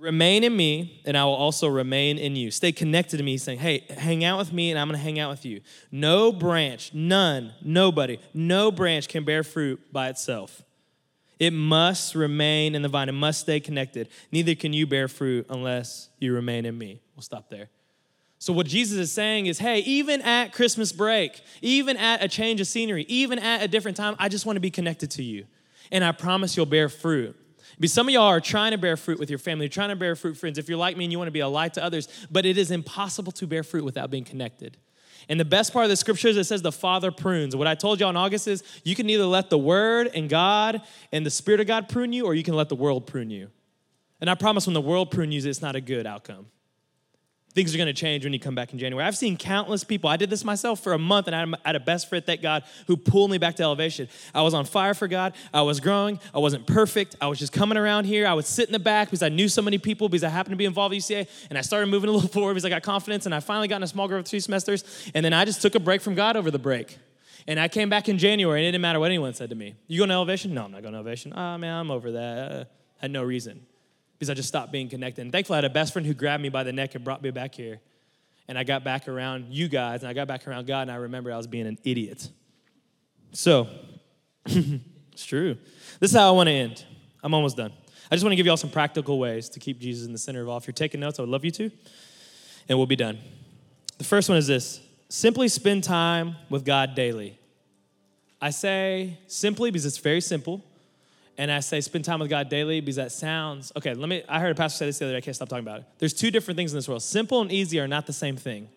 [0.00, 2.50] Remain in me, and I will also remain in you.
[2.50, 5.18] Stay connected to me, saying, Hey, hang out with me, and I'm going to hang
[5.18, 5.60] out with you.
[5.92, 10.62] No branch, none, nobody, no branch can bear fruit by itself.
[11.38, 14.08] It must remain in the vine, it must stay connected.
[14.32, 17.02] Neither can you bear fruit unless you remain in me.
[17.14, 17.68] We'll stop there.
[18.38, 22.62] So, what Jesus is saying is, hey, even at Christmas break, even at a change
[22.62, 25.44] of scenery, even at a different time, I just want to be connected to you.
[25.92, 27.36] And I promise you'll bear fruit.
[27.80, 29.96] Because some of y'all are trying to bear fruit with your family, you're trying to
[29.96, 30.58] bear fruit, friends.
[30.58, 32.58] If you're like me and you want to be a light to others, but it
[32.58, 34.76] is impossible to bear fruit without being connected.
[35.30, 37.56] And the best part of the scripture is it says the Father prunes.
[37.56, 40.82] What I told y'all in August is you can either let the Word and God
[41.10, 43.48] and the Spirit of God prune you, or you can let the world prune you.
[44.20, 46.46] And I promise when the world prunes you, it's not a good outcome
[47.54, 49.06] things are going to change when you come back in January.
[49.06, 50.08] I've seen countless people.
[50.08, 52.62] I did this myself for a month, and I had a best friend, thank God,
[52.86, 54.08] who pulled me back to elevation.
[54.34, 55.34] I was on fire for God.
[55.52, 56.20] I was growing.
[56.32, 57.16] I wasn't perfect.
[57.20, 58.26] I was just coming around here.
[58.26, 60.52] I would sit in the back because I knew so many people because I happened
[60.52, 62.82] to be involved with UCA, and I started moving a little forward because I got
[62.82, 65.44] confidence, and I finally got in a small group of three semesters, and then I
[65.44, 66.98] just took a break from God over the break.
[67.48, 69.74] And I came back in January, and it didn't matter what anyone said to me.
[69.88, 70.54] You going to elevation?
[70.54, 71.32] No, I'm not going to elevation.
[71.34, 72.52] Oh, man, I'm over that.
[72.52, 72.66] I
[73.00, 73.66] had no reason
[74.20, 75.22] because I just stopped being connected.
[75.22, 77.22] And thankfully, I had a best friend who grabbed me by the neck and brought
[77.22, 77.80] me back here
[78.50, 80.96] and I got back around you guys, and I got back around God, and I
[80.96, 82.28] remember I was being an idiot.
[83.30, 83.68] So,
[84.44, 85.56] it's true.
[86.00, 86.84] This is how I want to end.
[87.22, 87.72] I'm almost done.
[88.10, 90.18] I just want to give you all some practical ways to keep Jesus in the
[90.18, 90.56] center of all.
[90.56, 91.70] If you're taking notes, I would love you to,
[92.68, 93.20] and we'll be done.
[93.98, 97.38] The first one is this simply spend time with God daily.
[98.42, 100.64] I say simply because it's very simple
[101.40, 103.94] and I say spend time with God daily because that sounds okay.
[103.94, 104.22] Let me.
[104.28, 105.18] I heard a pastor say this the other day.
[105.18, 105.86] I can't stop talking about it.
[105.98, 107.02] There's two different things in this world.
[107.02, 108.68] Simple and easy are not the same thing.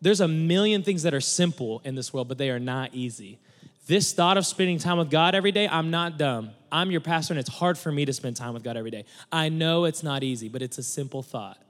[0.00, 3.38] There's a million things that are simple in this world, but they are not easy.
[3.86, 6.50] This thought of spending time with God every day, I'm not dumb.
[6.72, 9.04] I'm your pastor, and it's hard for me to spend time with God every day.
[9.30, 11.62] I know it's not easy, but it's a simple thought.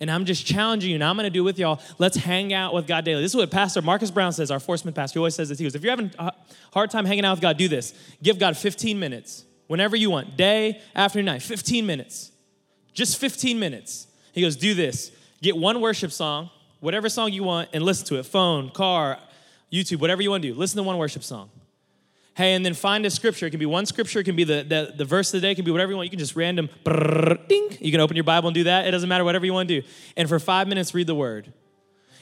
[0.00, 1.80] And I'm just challenging you, and I'm going to do with y'all.
[1.98, 3.22] Let's hang out with God daily.
[3.22, 5.14] This is what Pastor Marcus Brown says, our Forceman pastor.
[5.14, 5.58] He always says this.
[5.58, 6.32] He goes, If you're having a
[6.72, 7.94] hard time hanging out with God, do this.
[8.22, 12.30] Give God 15 minutes, whenever you want, day, afternoon, night, 15 minutes.
[12.92, 14.06] Just 15 minutes.
[14.32, 15.12] He goes, Do this.
[15.40, 18.24] Get one worship song, whatever song you want, and listen to it.
[18.24, 19.18] Phone, car,
[19.72, 20.58] YouTube, whatever you want to do.
[20.58, 21.50] Listen to one worship song.
[22.36, 23.46] Hey, and then find a scripture.
[23.46, 25.52] It can be one scripture, it can be the, the, the verse of the day,
[25.52, 26.04] it can be whatever you want.
[26.04, 27.78] You can just random brrr, ding.
[27.80, 28.86] You can open your Bible and do that.
[28.86, 29.88] It doesn't matter, whatever you want to do.
[30.18, 31.50] And for five minutes, read the word.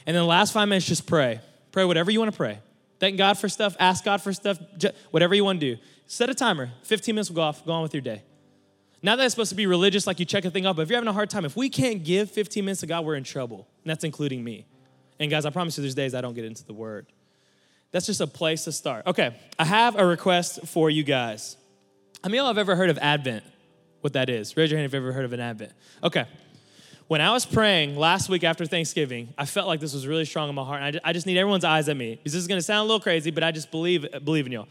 [0.05, 1.41] And then the last five minutes, just pray.
[1.73, 2.59] Pray whatever you want to pray.
[2.97, 4.57] Thank God for stuff, ask God for stuff,
[5.11, 5.81] whatever you want to do.
[6.07, 6.71] Set a timer.
[6.83, 8.23] 15 minutes will go off, go on with your day.
[9.01, 10.89] Not that it's supposed to be religious, like you check a thing off, but if
[10.89, 13.25] you're having a hard time, if we can't give 15 minutes to God, we're in
[13.25, 13.67] trouble.
[13.83, 14.65] And that's including me.
[15.19, 17.07] And guys, I promise you, there's days I don't get into the word.
[17.95, 19.07] That's just a place to start.
[19.07, 21.55] Okay, I have a request for you guys.
[22.21, 23.45] How many of y'all have ever heard of Advent?
[24.01, 24.57] What that is?
[24.57, 25.71] Raise your hand if you've ever heard of an Advent.
[26.03, 26.25] Okay.
[27.07, 30.49] When I was praying last week after Thanksgiving, I felt like this was really strong
[30.49, 30.81] in my heart.
[30.81, 32.83] And I just need everyone's eyes at me because this is going to sound a
[32.83, 34.67] little crazy, but I just believe, believe in y'all.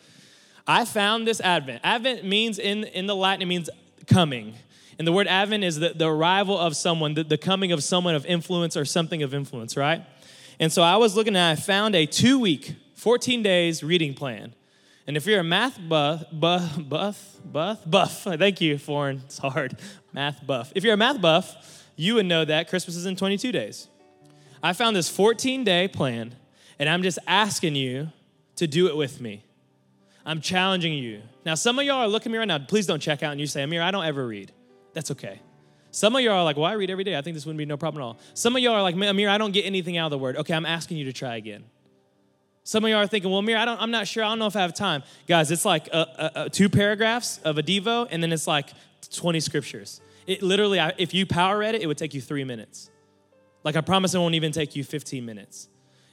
[0.66, 1.80] I found this Advent.
[1.82, 3.70] Advent means in, in the Latin, it means
[4.06, 4.54] coming.
[4.98, 8.16] And the word Advent is the, the arrival of someone, the, the coming of someone
[8.16, 10.02] of influence or something of influence, right?
[10.60, 12.74] And so I was looking and I found a two week
[13.04, 14.54] 14 days reading plan.
[15.06, 19.76] And if you're a math buff, buff, buff, buff, buff, thank you, foreign, it's hard,
[20.14, 20.72] math buff.
[20.74, 23.88] If you're a math buff, you would know that Christmas is in 22 days.
[24.62, 26.34] I found this 14 day plan,
[26.78, 28.10] and I'm just asking you
[28.56, 29.44] to do it with me.
[30.24, 31.20] I'm challenging you.
[31.44, 33.40] Now, some of y'all are looking at me right now, please don't check out and
[33.40, 34.50] you say, Amir, I don't ever read.
[34.94, 35.40] That's okay.
[35.90, 37.18] Some of y'all are like, well, I read every day.
[37.18, 38.18] I think this wouldn't be no problem at all.
[38.32, 40.38] Some of y'all are like, Amir, I don't get anything out of the word.
[40.38, 41.64] Okay, I'm asking you to try again.
[42.64, 44.24] Some of y'all are thinking, well, Amir, I don't, I'm not sure.
[44.24, 45.02] I don't know if I have time.
[45.28, 48.70] Guys, it's like a, a, a two paragraphs of a Devo, and then it's like
[49.12, 50.00] 20 scriptures.
[50.26, 52.90] It literally, if you power read it, it would take you three minutes.
[53.64, 55.68] Like, I promise it won't even take you 15 minutes.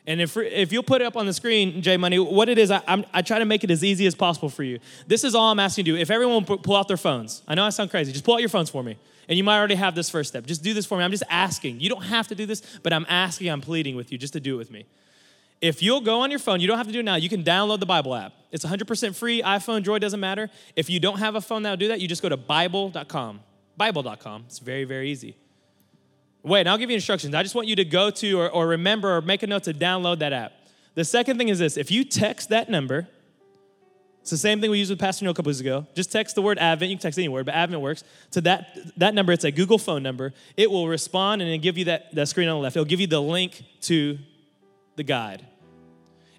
[0.05, 2.69] And if, if you'll put it up on the screen, Jay Money, what it is,
[2.69, 4.79] I, I'm, I try to make it as easy as possible for you.
[5.07, 6.01] This is all I'm asking you to do.
[6.01, 8.49] If everyone pull out their phones, I know I sound crazy, just pull out your
[8.49, 8.97] phones for me.
[9.29, 10.45] And you might already have this first step.
[10.45, 11.03] Just do this for me.
[11.03, 11.79] I'm just asking.
[11.79, 14.39] You don't have to do this, but I'm asking, I'm pleading with you just to
[14.39, 14.85] do it with me.
[15.61, 17.43] If you'll go on your phone, you don't have to do it now, you can
[17.43, 18.33] download the Bible app.
[18.51, 20.49] It's 100% free, iPhone, Droid, doesn't matter.
[20.75, 23.39] If you don't have a phone that'll do that, you just go to Bible.com.
[23.77, 24.45] Bible.com.
[24.47, 25.35] It's very, very easy.
[26.43, 27.35] Wait, I'll give you instructions.
[27.35, 29.73] I just want you to go to or, or remember or make a note to
[29.73, 30.53] download that app.
[30.95, 33.07] The second thing is this if you text that number,
[34.21, 35.87] it's the same thing we used with Pastor Neil a couple weeks ago.
[35.95, 36.91] Just text the word Advent.
[36.91, 38.03] You can text any word, but Advent works.
[38.31, 40.33] To that, that number, it's a Google phone number.
[40.57, 42.75] It will respond and give you that, that screen on the left.
[42.75, 44.19] It'll give you the link to
[44.95, 45.45] the guide.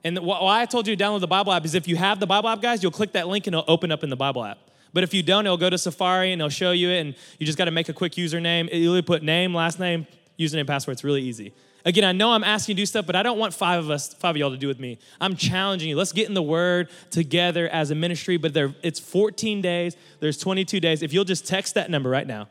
[0.05, 2.26] And why I told you to download the Bible app is if you have the
[2.26, 4.59] Bible app, guys, you'll click that link and it'll open up in the Bible app.
[4.92, 7.46] But if you don't, it'll go to Safari and it'll show you it, and you
[7.46, 8.68] just got to make a quick username.
[8.72, 10.07] You'll put name, last name,
[10.38, 10.94] username, password.
[10.94, 11.55] It's really easy.
[11.84, 13.90] Again, I know I'm asking you to do stuff, but I don't want five of
[13.90, 14.98] us, five of y'all to do with me.
[15.20, 15.96] I'm challenging you.
[15.96, 18.36] Let's get in the Word together as a ministry.
[18.36, 19.96] But there, it's 14 days.
[20.20, 21.03] There's 22 days.
[21.03, 22.48] If you'll just text that number right now,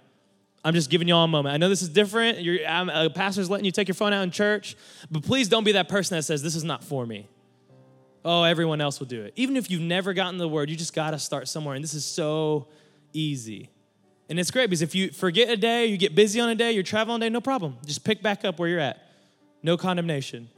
[0.64, 1.53] I'm just giving y'all a moment.
[1.53, 2.38] I know this is different.
[2.39, 4.76] A pastor's letting you take your phone out in church,
[5.09, 7.28] but please don't be that person that says this is not for me.
[8.24, 9.34] Oh, everyone else will do it.
[9.36, 11.95] Even if you've never gotten the Word, you just got to start somewhere, and this
[11.95, 12.68] is so
[13.14, 13.72] easy.
[14.30, 16.72] And it's great because if you forget a day, you get busy on a day,
[16.72, 17.78] you're traveling a day, no problem.
[17.86, 19.01] Just pick back up where you're at
[19.64, 20.49] no condemnation.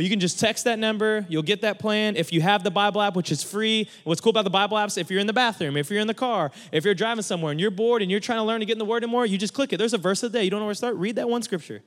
[0.00, 2.16] But you can just text that number, you'll get that plan.
[2.16, 4.96] If you have the Bible app, which is free, what's cool about the Bible apps,
[4.96, 7.60] if you're in the bathroom, if you're in the car, if you're driving somewhere and
[7.60, 9.52] you're bored and you're trying to learn to get in the Word more, you just
[9.52, 9.76] click it.
[9.76, 10.44] There's a verse of the day.
[10.44, 10.96] You don't know where to start?
[10.96, 11.82] Read that one scripture.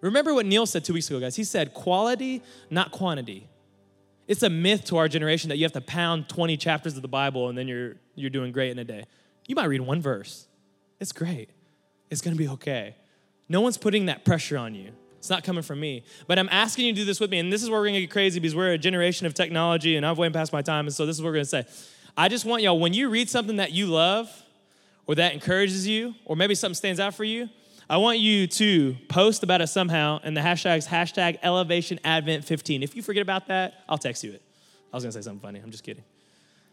[0.00, 1.34] Remember what Neil said two weeks ago, guys.
[1.34, 2.40] He said, quality,
[2.70, 3.48] not quantity.
[4.28, 7.08] It's a myth to our generation that you have to pound 20 chapters of the
[7.08, 9.06] Bible and then you're, you're doing great in a day.
[9.48, 10.46] You might read one verse.
[11.00, 11.50] It's great.
[12.10, 12.94] It's going to be okay.
[13.48, 14.92] No one's putting that pressure on you.
[15.18, 16.04] It's not coming from me.
[16.26, 17.38] But I'm asking you to do this with me.
[17.38, 20.06] And this is where we're to get crazy because we're a generation of technology and
[20.06, 20.86] I've way past my time.
[20.86, 21.66] And so this is what we're to say.
[22.16, 24.30] I just want y'all, when you read something that you love
[25.06, 27.48] or that encourages you, or maybe something stands out for you,
[27.88, 32.82] I want you to post about it somehow and the hashtag's hashtag elevation advent 15.
[32.82, 34.42] If you forget about that, I'll text you it.
[34.92, 35.60] I was to say something funny.
[35.60, 36.02] I'm just kidding.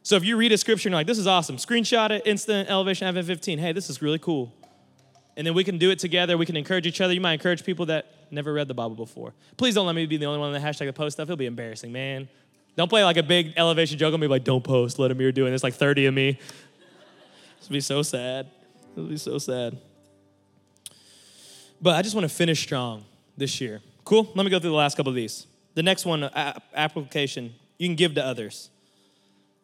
[0.02, 2.70] So if you read a scripture and you're like, this is awesome, screenshot it, instant
[2.70, 3.60] elevation advent 15.
[3.60, 4.52] Hey, this is really cool.
[5.36, 6.38] And then we can do it together.
[6.38, 7.14] We can encourage each other.
[7.14, 9.34] You might encourage people that never read the Bible before.
[9.58, 11.26] Please don't let me be the only one on the hashtag that post stuff.
[11.26, 12.30] It'll be embarrassing, man.
[12.76, 15.46] Don't play like a big elevation joke on me like, don't post, let Amir do
[15.46, 15.50] it.
[15.50, 16.40] There's like 30 of me.
[17.60, 18.48] This would be so sad.
[18.96, 19.78] It would be so sad.
[21.82, 23.06] But I just want to finish strong
[23.38, 23.82] this year.
[24.06, 24.32] Cool?
[24.36, 25.48] Let me go through the last couple of these.
[25.76, 26.30] The next one,
[26.76, 28.70] application, you can give to others.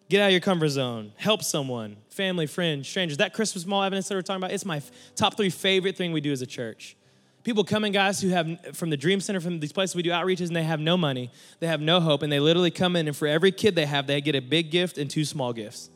[0.09, 1.11] Get out of your comfort zone.
[1.17, 3.17] Help someone, family, friends, strangers.
[3.17, 4.81] That Christmas mall evidence that we're talking about, it's my
[5.15, 6.97] top three favorite thing we do as a church.
[7.43, 10.09] People come in, guys, who have from the Dream Center, from these places we do
[10.09, 13.07] outreaches, and they have no money, they have no hope, and they literally come in,
[13.07, 15.89] and for every kid they have, they get a big gift and two small gifts.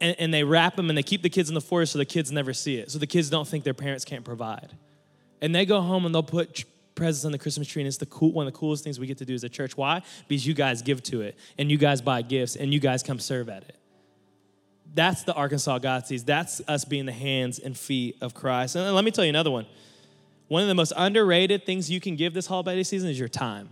[0.00, 2.04] And, and they wrap them and they keep the kids in the forest so the
[2.04, 4.72] kids never see it, so the kids don't think their parents can't provide.
[5.40, 6.64] And they go home and they'll put
[6.94, 9.06] presents on the Christmas tree, and it's the cool, one of the coolest things we
[9.06, 9.76] get to do as a church.
[9.76, 10.02] Why?
[10.28, 13.18] Because you guys give to it, and you guys buy gifts, and you guys come
[13.18, 13.76] serve at it.
[14.94, 16.22] That's the Arkansas God sees.
[16.22, 18.76] That's us being the hands and feet of Christ.
[18.76, 19.66] And let me tell you another one.
[20.48, 23.70] One of the most underrated things you can give this holiday season is your time.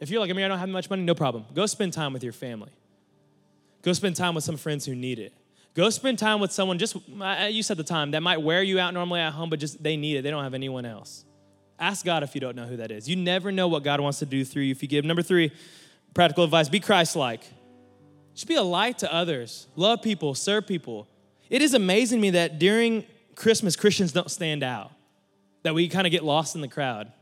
[0.00, 1.44] If you're like, I mean, I don't have much money, no problem.
[1.54, 2.72] Go spend time with your family.
[3.82, 5.32] Go spend time with some friends who need it.
[5.74, 6.96] Go spend time with someone, just,
[7.50, 9.96] you said the time, that might wear you out normally at home, but just they
[9.96, 10.22] need it.
[10.22, 11.25] They don't have anyone else.
[11.78, 13.08] Ask God if you don't know who that is.
[13.08, 15.04] You never know what God wants to do through you if you give.
[15.04, 15.52] Number three,
[16.14, 17.42] practical advice be Christ like.
[18.34, 19.66] Just be a light to others.
[19.76, 21.08] Love people, serve people.
[21.48, 23.04] It is amazing to me that during
[23.34, 24.90] Christmas, Christians don't stand out,
[25.62, 27.12] that we kind of get lost in the crowd.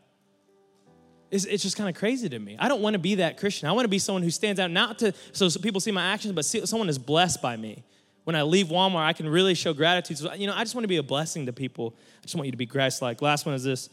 [1.30, 2.57] It's, it's just kind of crazy to me.
[2.59, 3.68] I don't want to be that Christian.
[3.68, 6.32] I want to be someone who stands out, not to so people see my actions,
[6.32, 7.82] but see, someone is blessed by me.
[8.22, 10.18] When I leave Walmart, I can really show gratitude.
[10.18, 11.94] So, you know, I just want to be a blessing to people.
[12.20, 13.20] I just want you to be Christ like.
[13.20, 13.90] Last one is this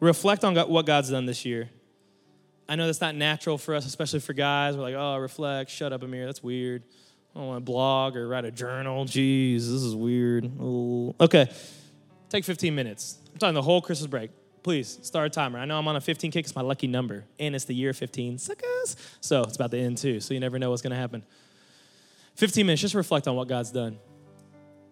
[0.00, 1.70] reflect on what God's done this year.
[2.68, 4.76] I know that's not natural for us, especially for guys.
[4.76, 6.84] We're like, oh, reflect, shut up, Amir, that's weird.
[7.34, 9.04] I don't want to blog or write a journal.
[9.04, 10.44] Jeez, this is weird.
[10.44, 11.14] Ooh.
[11.20, 11.48] Okay,
[12.28, 13.18] take 15 minutes.
[13.32, 14.30] I'm talking the whole Christmas break.
[14.62, 15.58] Please start a timer.
[15.58, 16.44] I know I'm on a 15 kick.
[16.44, 18.38] It's my lucky number, and it's the year 15.
[18.38, 18.96] Suckers.
[19.20, 20.20] So it's about to end too.
[20.20, 21.24] So you never know what's going to happen.
[22.36, 22.82] 15 minutes.
[22.82, 23.98] Just reflect on what God's done.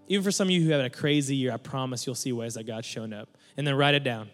[0.09, 2.55] Even for some of you who have a crazy year, I promise you'll see ways
[2.55, 3.29] that God's shown up.
[3.57, 4.31] And then write it down.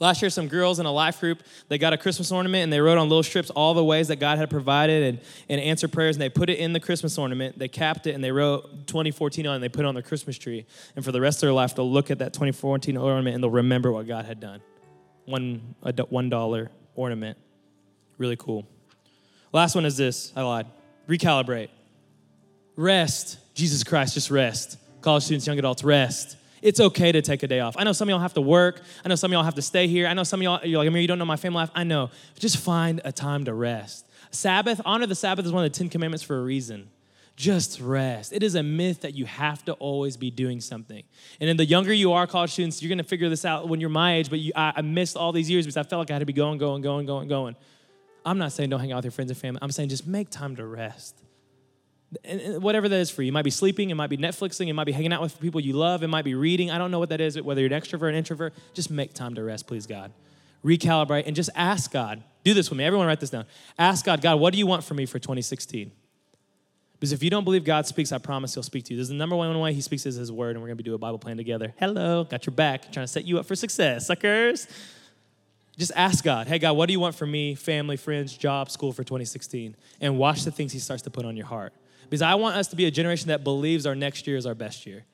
[0.00, 2.80] Last year, some girls in a life group, they got a Christmas ornament and they
[2.80, 6.14] wrote on little strips all the ways that God had provided and, and answered prayers.
[6.14, 7.58] And they put it in the Christmas ornament.
[7.58, 10.02] They capped it and they wrote 2014 on it and they put it on their
[10.02, 10.66] Christmas tree.
[10.94, 13.50] And for the rest of their life, they'll look at that 2014 ornament and they'll
[13.50, 14.60] remember what God had done.
[15.24, 17.38] One, a $1 ornament.
[18.18, 18.66] Really cool.
[19.52, 20.66] Last one is this I lied.
[21.08, 21.70] Recalibrate.
[22.76, 23.38] Rest.
[23.54, 24.78] Jesus Christ, just rest.
[25.00, 26.36] College students, young adults, rest.
[26.62, 27.76] It's okay to take a day off.
[27.78, 28.82] I know some of y'all have to work.
[29.04, 30.06] I know some of y'all have to stay here.
[30.06, 31.70] I know some of y'all, you're like, I mean, you don't know my family life.
[31.74, 32.10] I know.
[32.38, 34.06] Just find a time to rest.
[34.30, 36.90] Sabbath, honor the Sabbath is one of the Ten Commandments for a reason.
[37.36, 38.32] Just rest.
[38.32, 41.04] It is a myth that you have to always be doing something.
[41.40, 43.90] And then the younger you are, college students, you're to figure this out when you're
[43.90, 46.14] my age, but you, I, I missed all these years because I felt like I
[46.14, 47.56] had to be going, going, going, going, going.
[48.26, 49.60] I'm not saying don't hang out with your friends and family.
[49.62, 51.22] I'm saying just make time to rest.
[52.58, 53.28] Whatever that is for you.
[53.28, 55.60] It might be sleeping, it might be Netflixing, it might be hanging out with people
[55.60, 56.70] you love, it might be reading.
[56.70, 58.54] I don't know what that is, whether you're an extrovert or an introvert.
[58.72, 60.12] Just make time to rest, please, God.
[60.64, 62.22] Recalibrate and just ask God.
[62.44, 62.84] Do this with me.
[62.84, 63.44] Everyone write this down.
[63.78, 65.92] Ask God, God, what do you want from me for 2016?
[66.98, 68.96] Because if you don't believe God speaks, I promise He'll speak to you.
[68.96, 70.82] This is the number one way He speaks is His Word, and we're going to
[70.82, 71.74] be doing a Bible plan together.
[71.78, 74.66] Hello, got your back, trying to set you up for success, suckers.
[75.76, 78.92] Just ask God, hey, God, what do you want from me, family, friends, job, school
[78.92, 79.76] for 2016?
[80.00, 81.72] And watch the things He starts to put on your heart.
[82.08, 84.54] Because I want us to be a generation that believes our next year is our
[84.54, 85.04] best year.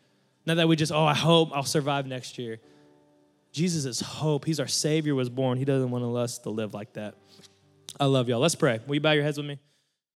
[0.46, 2.60] Not that we just, oh, I hope I'll survive next year.
[3.52, 4.44] Jesus is hope.
[4.44, 5.58] He's our Savior, was born.
[5.58, 7.14] He doesn't want us to live like that.
[7.98, 8.40] I love y'all.
[8.40, 8.80] Let's pray.
[8.86, 9.58] Will you bow your heads with me?